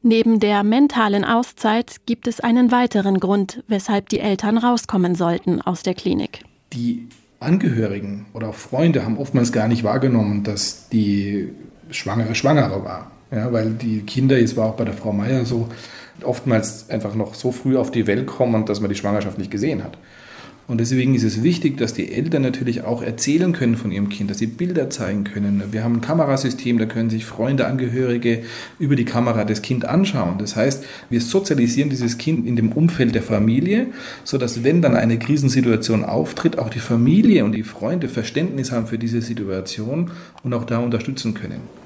Neben 0.00 0.38
der 0.38 0.62
mentalen 0.62 1.24
Auszeit 1.24 1.96
gibt 2.06 2.28
es 2.28 2.38
einen 2.38 2.70
weiteren 2.70 3.18
Grund, 3.18 3.64
weshalb 3.66 4.08
die 4.10 4.20
Eltern 4.20 4.58
rauskommen 4.58 5.16
sollten 5.16 5.60
aus 5.60 5.82
der 5.82 5.94
Klinik. 5.94 6.44
Die 6.72 7.08
Angehörigen 7.40 8.26
oder 8.32 8.52
Freunde 8.52 9.04
haben 9.04 9.18
oftmals 9.18 9.50
gar 9.50 9.66
nicht 9.66 9.82
wahrgenommen, 9.82 10.44
dass 10.44 10.88
die 10.88 11.48
Schwangere 11.90 12.36
Schwangere 12.36 12.84
war. 12.84 13.10
Ja, 13.30 13.52
weil 13.52 13.70
die 13.70 14.02
Kinder, 14.02 14.38
es 14.38 14.56
war 14.56 14.66
auch 14.66 14.76
bei 14.76 14.84
der 14.84 14.94
Frau 14.94 15.12
Meier 15.12 15.44
so, 15.44 15.68
oftmals 16.22 16.88
einfach 16.90 17.14
noch 17.14 17.34
so 17.34 17.52
früh 17.52 17.76
auf 17.76 17.90
die 17.90 18.06
Welt 18.06 18.26
kommen, 18.26 18.64
dass 18.66 18.80
man 18.80 18.88
die 18.88 18.96
Schwangerschaft 18.96 19.38
nicht 19.38 19.50
gesehen 19.50 19.82
hat. 19.84 19.98
Und 20.68 20.78
deswegen 20.78 21.14
ist 21.14 21.22
es 21.22 21.44
wichtig, 21.44 21.76
dass 21.76 21.94
die 21.94 22.10
Eltern 22.12 22.42
natürlich 22.42 22.82
auch 22.82 23.00
erzählen 23.00 23.52
können 23.52 23.76
von 23.76 23.92
ihrem 23.92 24.08
Kind, 24.08 24.30
dass 24.30 24.38
sie 24.38 24.48
Bilder 24.48 24.90
zeigen 24.90 25.22
können. 25.22 25.62
Wir 25.70 25.84
haben 25.84 25.96
ein 25.96 26.00
Kamerasystem, 26.00 26.78
da 26.78 26.86
können 26.86 27.08
sich 27.08 27.24
Freunde, 27.24 27.68
Angehörige 27.68 28.42
über 28.80 28.96
die 28.96 29.04
Kamera 29.04 29.44
das 29.44 29.62
Kind 29.62 29.84
anschauen. 29.84 30.38
Das 30.38 30.56
heißt, 30.56 30.84
wir 31.08 31.20
sozialisieren 31.20 31.88
dieses 31.88 32.18
Kind 32.18 32.48
in 32.48 32.56
dem 32.56 32.72
Umfeld 32.72 33.14
der 33.14 33.22
Familie, 33.22 33.86
sodass 34.24 34.64
wenn 34.64 34.82
dann 34.82 34.96
eine 34.96 35.20
Krisensituation 35.20 36.04
auftritt, 36.04 36.58
auch 36.58 36.70
die 36.70 36.80
Familie 36.80 37.44
und 37.44 37.52
die 37.52 37.62
Freunde 37.62 38.08
Verständnis 38.08 38.72
haben 38.72 38.88
für 38.88 38.98
diese 38.98 39.22
Situation 39.22 40.10
und 40.42 40.52
auch 40.52 40.64
da 40.64 40.78
unterstützen 40.78 41.34
können. 41.34 41.85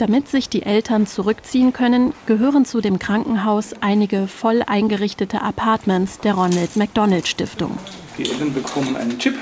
Damit 0.00 0.28
sich 0.28 0.48
die 0.48 0.62
Eltern 0.62 1.06
zurückziehen 1.06 1.74
können, 1.74 2.14
gehören 2.24 2.64
zu 2.64 2.80
dem 2.80 2.98
Krankenhaus 2.98 3.74
einige 3.82 4.28
voll 4.28 4.62
eingerichtete 4.66 5.42
Apartments 5.42 6.18
der 6.20 6.36
Ronald 6.36 6.74
McDonald 6.76 7.28
Stiftung. 7.28 7.76
Die 8.16 8.22
Eltern 8.22 8.54
bekommen 8.54 8.96
einen 8.96 9.18
Chip. 9.18 9.34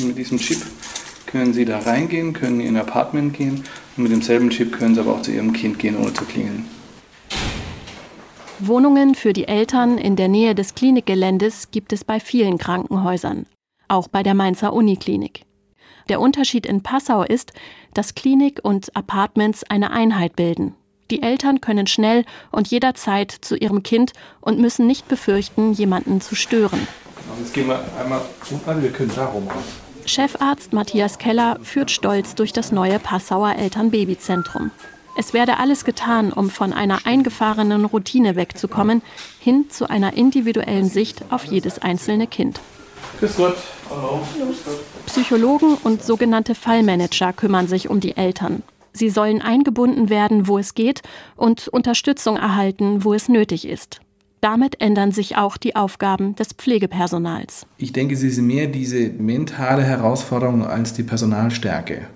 Und 0.00 0.08
mit 0.08 0.18
diesem 0.18 0.38
Chip 0.38 0.58
können 1.26 1.52
sie 1.52 1.64
da 1.64 1.78
reingehen, 1.78 2.32
können 2.32 2.58
in 2.58 2.76
ein 2.76 2.82
Apartment 2.82 3.34
gehen. 3.34 3.62
Und 3.96 4.02
mit 4.02 4.10
demselben 4.10 4.50
Chip 4.50 4.76
können 4.76 4.96
sie 4.96 5.00
aber 5.00 5.14
auch 5.14 5.22
zu 5.22 5.30
ihrem 5.30 5.52
Kind 5.52 5.78
gehen, 5.78 5.96
ohne 5.96 6.12
zu 6.12 6.24
klingeln. 6.24 6.64
Wohnungen 8.58 9.14
für 9.14 9.32
die 9.32 9.46
Eltern 9.46 9.96
in 9.96 10.16
der 10.16 10.26
Nähe 10.26 10.56
des 10.56 10.74
Klinikgeländes 10.74 11.70
gibt 11.70 11.92
es 11.92 12.02
bei 12.02 12.18
vielen 12.18 12.58
Krankenhäusern, 12.58 13.46
auch 13.86 14.08
bei 14.08 14.24
der 14.24 14.34
Mainzer 14.34 14.72
Uniklinik. 14.72 15.44
Der 16.08 16.20
Unterschied 16.20 16.66
in 16.66 16.82
Passau 16.82 17.22
ist, 17.22 17.52
dass 17.94 18.14
Klinik 18.14 18.60
und 18.62 18.94
Apartments 18.96 19.64
eine 19.64 19.90
Einheit 19.90 20.36
bilden. 20.36 20.74
Die 21.10 21.22
Eltern 21.22 21.60
können 21.60 21.86
schnell 21.86 22.24
und 22.50 22.68
jederzeit 22.68 23.30
zu 23.30 23.56
ihrem 23.56 23.82
Kind 23.82 24.12
und 24.40 24.58
müssen 24.58 24.86
nicht 24.86 25.08
befürchten, 25.08 25.72
jemanden 25.72 26.20
zu 26.20 26.34
stören. 26.34 26.86
Jetzt 27.38 27.54
gehen 27.54 27.68
wir 27.68 27.84
einmal 28.00 28.22
an, 28.66 28.82
wir 28.82 28.90
können 28.90 29.12
da 29.14 29.26
rum 29.26 29.46
raus. 29.48 29.64
Chefarzt 30.06 30.72
Matthias 30.72 31.18
Keller 31.18 31.58
führt 31.62 31.90
stolz 31.90 32.34
durch 32.34 32.52
das 32.52 32.72
neue 32.72 32.98
Passauer 32.98 33.54
Eltern-Baby-Zentrum. 33.56 34.70
Es 35.16 35.34
werde 35.34 35.58
alles 35.58 35.84
getan, 35.84 36.32
um 36.32 36.48
von 36.48 36.72
einer 36.72 37.00
eingefahrenen 37.04 37.84
Routine 37.84 38.34
wegzukommen, 38.34 39.02
hin 39.38 39.66
zu 39.68 39.90
einer 39.90 40.14
individuellen 40.14 40.88
Sicht 40.88 41.24
auf 41.30 41.44
jedes 41.44 41.78
einzelne 41.78 42.26
Kind. 42.26 42.60
Grüß 43.20 43.36
Gott. 43.36 43.56
Psychologen 45.06 45.76
und 45.82 46.02
sogenannte 46.02 46.54
Fallmanager 46.54 47.32
kümmern 47.32 47.66
sich 47.66 47.90
um 47.90 48.00
die 48.00 48.16
Eltern. 48.16 48.62
Sie 48.92 49.10
sollen 49.10 49.40
eingebunden 49.40 50.10
werden, 50.10 50.48
wo 50.48 50.58
es 50.58 50.74
geht, 50.74 51.02
und 51.36 51.68
Unterstützung 51.68 52.36
erhalten, 52.36 53.04
wo 53.04 53.14
es 53.14 53.28
nötig 53.28 53.66
ist. 53.66 54.00
Damit 54.40 54.80
ändern 54.80 55.12
sich 55.12 55.36
auch 55.36 55.56
die 55.56 55.76
Aufgaben 55.76 56.34
des 56.34 56.48
Pflegepersonals. 56.48 57.66
Ich 57.78 57.92
denke, 57.92 58.14
es 58.14 58.22
ist 58.22 58.40
mehr 58.40 58.66
diese 58.66 59.08
mentale 59.10 59.82
Herausforderung 59.82 60.66
als 60.66 60.94
die 60.94 61.04
Personalstärke. 61.04 62.08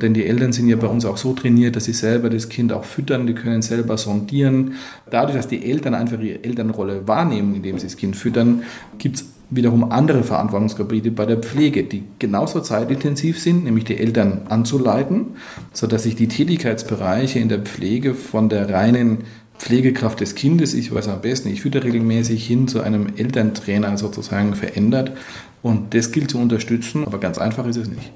Denn 0.00 0.14
die 0.14 0.26
Eltern 0.26 0.52
sind 0.52 0.68
ja 0.68 0.76
bei 0.76 0.88
uns 0.88 1.04
auch 1.04 1.16
so 1.16 1.32
trainiert, 1.32 1.76
dass 1.76 1.84
sie 1.84 1.92
selber 1.92 2.28
das 2.28 2.48
Kind 2.48 2.72
auch 2.72 2.84
füttern, 2.84 3.26
die 3.26 3.34
können 3.34 3.62
selber 3.62 3.96
sondieren. 3.96 4.74
Dadurch, 5.10 5.36
dass 5.36 5.48
die 5.48 5.64
Eltern 5.64 5.94
einfach 5.94 6.20
ihre 6.20 6.42
Elternrolle 6.44 7.06
wahrnehmen, 7.06 7.54
indem 7.54 7.78
sie 7.78 7.86
das 7.86 7.96
Kind 7.96 8.16
füttern, 8.16 8.64
gibt 8.98 9.16
es 9.16 9.26
wiederum 9.54 9.90
andere 9.92 10.24
Verantwortungsgebiete 10.24 11.10
bei 11.10 11.26
der 11.26 11.38
Pflege, 11.38 11.84
die 11.84 12.04
genauso 12.18 12.60
zeitintensiv 12.60 13.38
sind, 13.38 13.64
nämlich 13.64 13.84
die 13.84 13.98
Eltern 13.98 14.42
anzuleiten, 14.48 15.36
sodass 15.72 16.04
sich 16.04 16.16
die 16.16 16.28
Tätigkeitsbereiche 16.28 17.38
in 17.38 17.48
der 17.48 17.60
Pflege 17.60 18.14
von 18.14 18.48
der 18.48 18.70
reinen 18.70 19.24
Pflegekraft 19.58 20.20
des 20.20 20.34
Kindes, 20.34 20.74
ich 20.74 20.92
weiß 20.92 21.08
am 21.08 21.20
besten, 21.20 21.48
ich 21.48 21.62
fütter 21.62 21.84
regelmäßig 21.84 22.44
hin 22.44 22.66
zu 22.66 22.80
einem 22.80 23.14
Elterntrainer 23.16 23.96
sozusagen 23.96 24.54
verändert. 24.54 25.12
Und 25.62 25.94
das 25.94 26.10
gilt 26.10 26.30
zu 26.30 26.38
unterstützen, 26.38 27.06
aber 27.06 27.18
ganz 27.18 27.38
einfach 27.38 27.66
ist 27.66 27.76
es 27.76 27.88
nicht. 27.88 28.12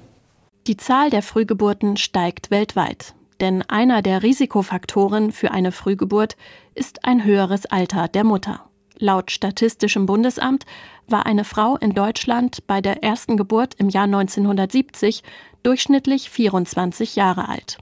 Die 0.67 0.77
Zahl 0.77 1.11
der 1.11 1.23
Frühgeburten 1.23 1.97
steigt 1.97 2.51
weltweit. 2.51 3.15
Denn 3.41 3.63
einer 3.63 4.03
der 4.03 4.23
Risikofaktoren 4.23 5.31
für 5.31 5.51
eine 5.53 5.71
Frühgeburt 5.71 6.37
ist 6.75 7.05
ein 7.05 7.25
höheres 7.25 7.67
Alter 7.67 8.09
der 8.09 8.25
Mutter. 8.25 8.65
Laut 8.99 9.31
Statistischem 9.31 10.07
Bundesamt 10.07 10.65
war 11.09 11.27
eine 11.27 11.45
Frau 11.45 11.77
in 11.77 11.93
Deutschland 11.93 12.67
bei 12.67 12.81
der 12.81 13.03
ersten 13.03 13.37
Geburt 13.37 13.75
im 13.75 13.89
Jahr 13.89 14.05
1970 14.05 15.23
durchschnittlich 15.63 16.31
24 16.31 17.17
Jahre 17.17 17.49
alt. 17.49 17.79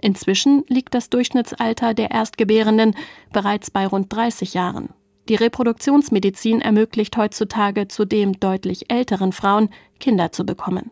Inzwischen 0.00 0.64
liegt 0.68 0.94
das 0.94 1.10
Durchschnittsalter 1.10 1.94
der 1.94 2.10
Erstgebärenden 2.10 2.94
bereits 3.32 3.70
bei 3.70 3.86
rund 3.86 4.12
30 4.12 4.54
Jahren. 4.54 4.90
Die 5.28 5.34
Reproduktionsmedizin 5.36 6.60
ermöglicht 6.60 7.16
heutzutage 7.16 7.88
zudem 7.88 8.40
deutlich 8.40 8.90
älteren 8.90 9.32
Frauen 9.32 9.70
Kinder 10.00 10.32
zu 10.32 10.44
bekommen. 10.44 10.90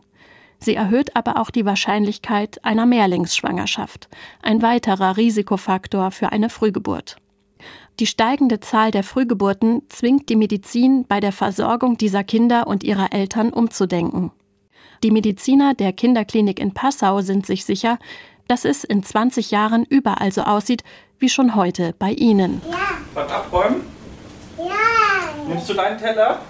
Sie 0.61 0.74
erhöht 0.74 1.16
aber 1.16 1.40
auch 1.40 1.50
die 1.50 1.64
Wahrscheinlichkeit 1.64 2.64
einer 2.64 2.87
Mehrlingsschwangerschaft, 2.87 4.09
ein 4.42 4.61
weiterer 4.61 5.16
Risikofaktor 5.16 6.11
für 6.11 6.33
eine 6.33 6.50
Frühgeburt. 6.50 7.16
Die 8.00 8.06
steigende 8.06 8.61
Zahl 8.61 8.92
der 8.92 9.02
Frühgeburten 9.02 9.82
zwingt 9.88 10.28
die 10.28 10.37
Medizin 10.37 11.04
bei 11.08 11.18
der 11.18 11.32
Versorgung 11.32 11.96
dieser 11.96 12.22
Kinder 12.22 12.68
und 12.68 12.84
ihrer 12.84 13.12
Eltern 13.12 13.50
umzudenken. 13.52 14.30
Die 15.02 15.11
Mediziner 15.11 15.74
der 15.74 15.92
Kinderklinik 15.92 16.61
in 16.61 16.72
Passau 16.74 17.22
sind 17.22 17.44
sich 17.44 17.64
sicher, 17.64 17.98
dass 18.46 18.64
es 18.64 18.84
in 18.84 19.02
20 19.02 19.50
Jahren 19.50 19.84
überall 19.84 20.30
so 20.30 20.42
aussieht 20.42 20.84
wie 21.18 21.28
schon 21.28 21.56
heute 21.56 21.92
bei 21.98 22.12
Ihnen. 22.12 22.62
Ja. 22.70 22.76
Beim 23.14 23.28
Abräumen? 23.28 23.80
Ja. 24.56 24.64
Nimmst 25.48 25.68
du 25.68 25.74
deinen 25.74 25.98
Teller? 25.98 26.40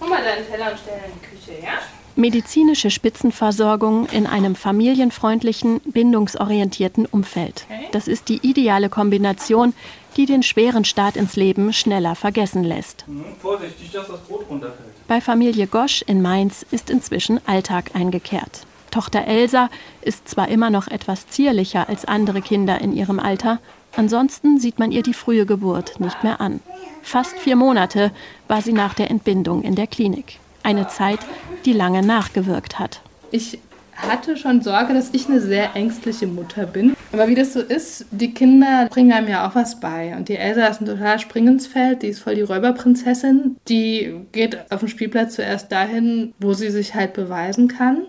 Hol 0.00 0.08
mal 0.10 0.22
deinen 0.22 0.46
Teller 0.46 0.72
und 0.72 0.78
stell 0.78 1.00
in 1.06 1.12
die 1.14 1.26
Küche, 1.26 1.64
ja? 1.64 1.72
Medizinische 2.16 2.90
Spitzenversorgung 2.90 4.08
in 4.08 4.26
einem 4.26 4.56
familienfreundlichen, 4.56 5.80
bindungsorientierten 5.84 7.06
Umfeld. 7.06 7.64
Das 7.92 8.08
ist 8.08 8.28
die 8.28 8.38
ideale 8.38 8.88
Kombination, 8.88 9.72
die 10.18 10.26
den 10.26 10.42
schweren 10.42 10.84
Start 10.84 11.16
ins 11.16 11.36
Leben 11.36 11.72
schneller 11.72 12.16
vergessen 12.16 12.64
lässt. 12.64 13.04
Mhm, 13.06 13.24
vorsichtig, 13.40 13.90
dass 13.92 14.08
das 14.08 14.20
Brot 14.20 14.44
runterfällt. 14.50 14.90
Bei 15.06 15.20
Familie 15.20 15.68
Gosch 15.68 16.02
in 16.02 16.20
Mainz 16.20 16.66
ist 16.70 16.90
inzwischen 16.90 17.40
Alltag 17.46 17.92
eingekehrt. 17.94 18.66
Tochter 18.90 19.26
Elsa 19.26 19.70
ist 20.02 20.28
zwar 20.28 20.48
immer 20.48 20.70
noch 20.70 20.88
etwas 20.88 21.28
zierlicher 21.28 21.88
als 21.88 22.04
andere 22.04 22.42
Kinder 22.42 22.80
in 22.80 22.92
ihrem 22.92 23.20
Alter, 23.20 23.60
ansonsten 23.96 24.58
sieht 24.58 24.78
man 24.78 24.90
ihr 24.90 25.02
die 25.02 25.14
frühe 25.14 25.46
Geburt 25.46 26.00
nicht 26.00 26.24
mehr 26.24 26.40
an. 26.40 26.60
Fast 27.02 27.38
vier 27.38 27.54
Monate 27.54 28.10
war 28.48 28.60
sie 28.60 28.72
nach 28.72 28.94
der 28.94 29.10
Entbindung 29.10 29.62
in 29.62 29.76
der 29.76 29.86
Klinik. 29.86 30.40
Eine 30.64 30.88
Zeit, 30.88 31.20
die 31.64 31.72
lange 31.72 32.02
nachgewirkt 32.02 32.78
hat. 32.78 33.02
Ich 33.30 33.60
hatte 33.94 34.36
schon 34.36 34.62
Sorge, 34.62 34.94
dass 34.94 35.10
ich 35.12 35.28
eine 35.28 35.40
sehr 35.40 35.76
ängstliche 35.76 36.26
Mutter 36.26 36.66
bin. 36.66 36.96
Aber 37.12 37.26
wie 37.26 37.34
das 37.34 37.54
so 37.54 37.60
ist, 37.60 38.04
die 38.10 38.34
Kinder 38.34 38.86
bringen 38.90 39.12
einem 39.12 39.28
ja 39.28 39.48
auch 39.48 39.54
was 39.54 39.80
bei. 39.80 40.14
Und 40.14 40.28
die 40.28 40.36
Elsa 40.36 40.66
ist 40.66 40.80
ein 40.80 40.86
total 40.86 41.18
Springensfeld, 41.18 42.02
die 42.02 42.08
ist 42.08 42.20
voll 42.20 42.34
die 42.34 42.42
Räuberprinzessin. 42.42 43.56
Die 43.68 44.14
geht 44.32 44.70
auf 44.70 44.80
dem 44.80 44.88
Spielplatz 44.88 45.34
zuerst 45.34 45.72
dahin, 45.72 46.34
wo 46.38 46.52
sie 46.52 46.70
sich 46.70 46.94
halt 46.94 47.14
beweisen 47.14 47.68
kann. 47.68 48.08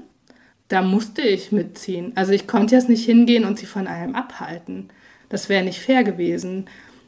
Da 0.68 0.82
musste 0.82 1.22
ich 1.22 1.52
mitziehen. 1.52 2.12
Also 2.16 2.34
ich 2.34 2.46
konnte 2.46 2.76
jetzt 2.76 2.90
nicht 2.90 3.06
hingehen 3.06 3.46
und 3.46 3.58
sie 3.58 3.66
von 3.66 3.88
allem 3.88 4.16
abhalten. 4.16 4.90
Das 5.30 5.48
wäre 5.48 5.64
nicht 5.64 5.80
fair 5.80 6.04
gewesen. 6.04 6.66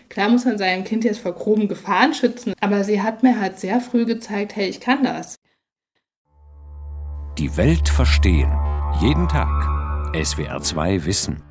Klar 0.10 0.30
muss 0.30 0.46
man 0.46 0.58
sein 0.58 0.84
Kind 0.84 1.04
jetzt 1.04 1.20
vor 1.20 1.34
groben 1.34 1.68
Gefahren 1.68 2.14
schützen, 2.14 2.54
aber 2.60 2.84
sie 2.84 3.02
hat 3.02 3.24
mir 3.24 3.40
halt 3.40 3.60
sehr 3.60 3.80
früh 3.80 4.06
gezeigt, 4.06 4.56
hey, 4.56 4.68
ich 4.68 4.80
kann 4.80 5.04
das. 5.04 5.36
Die 7.38 7.56
Welt 7.56 7.88
verstehen. 7.88 8.52
Jeden 9.02 9.28
Tag. 9.28 9.48
SWR2 10.14 11.06
Wissen. 11.06 11.51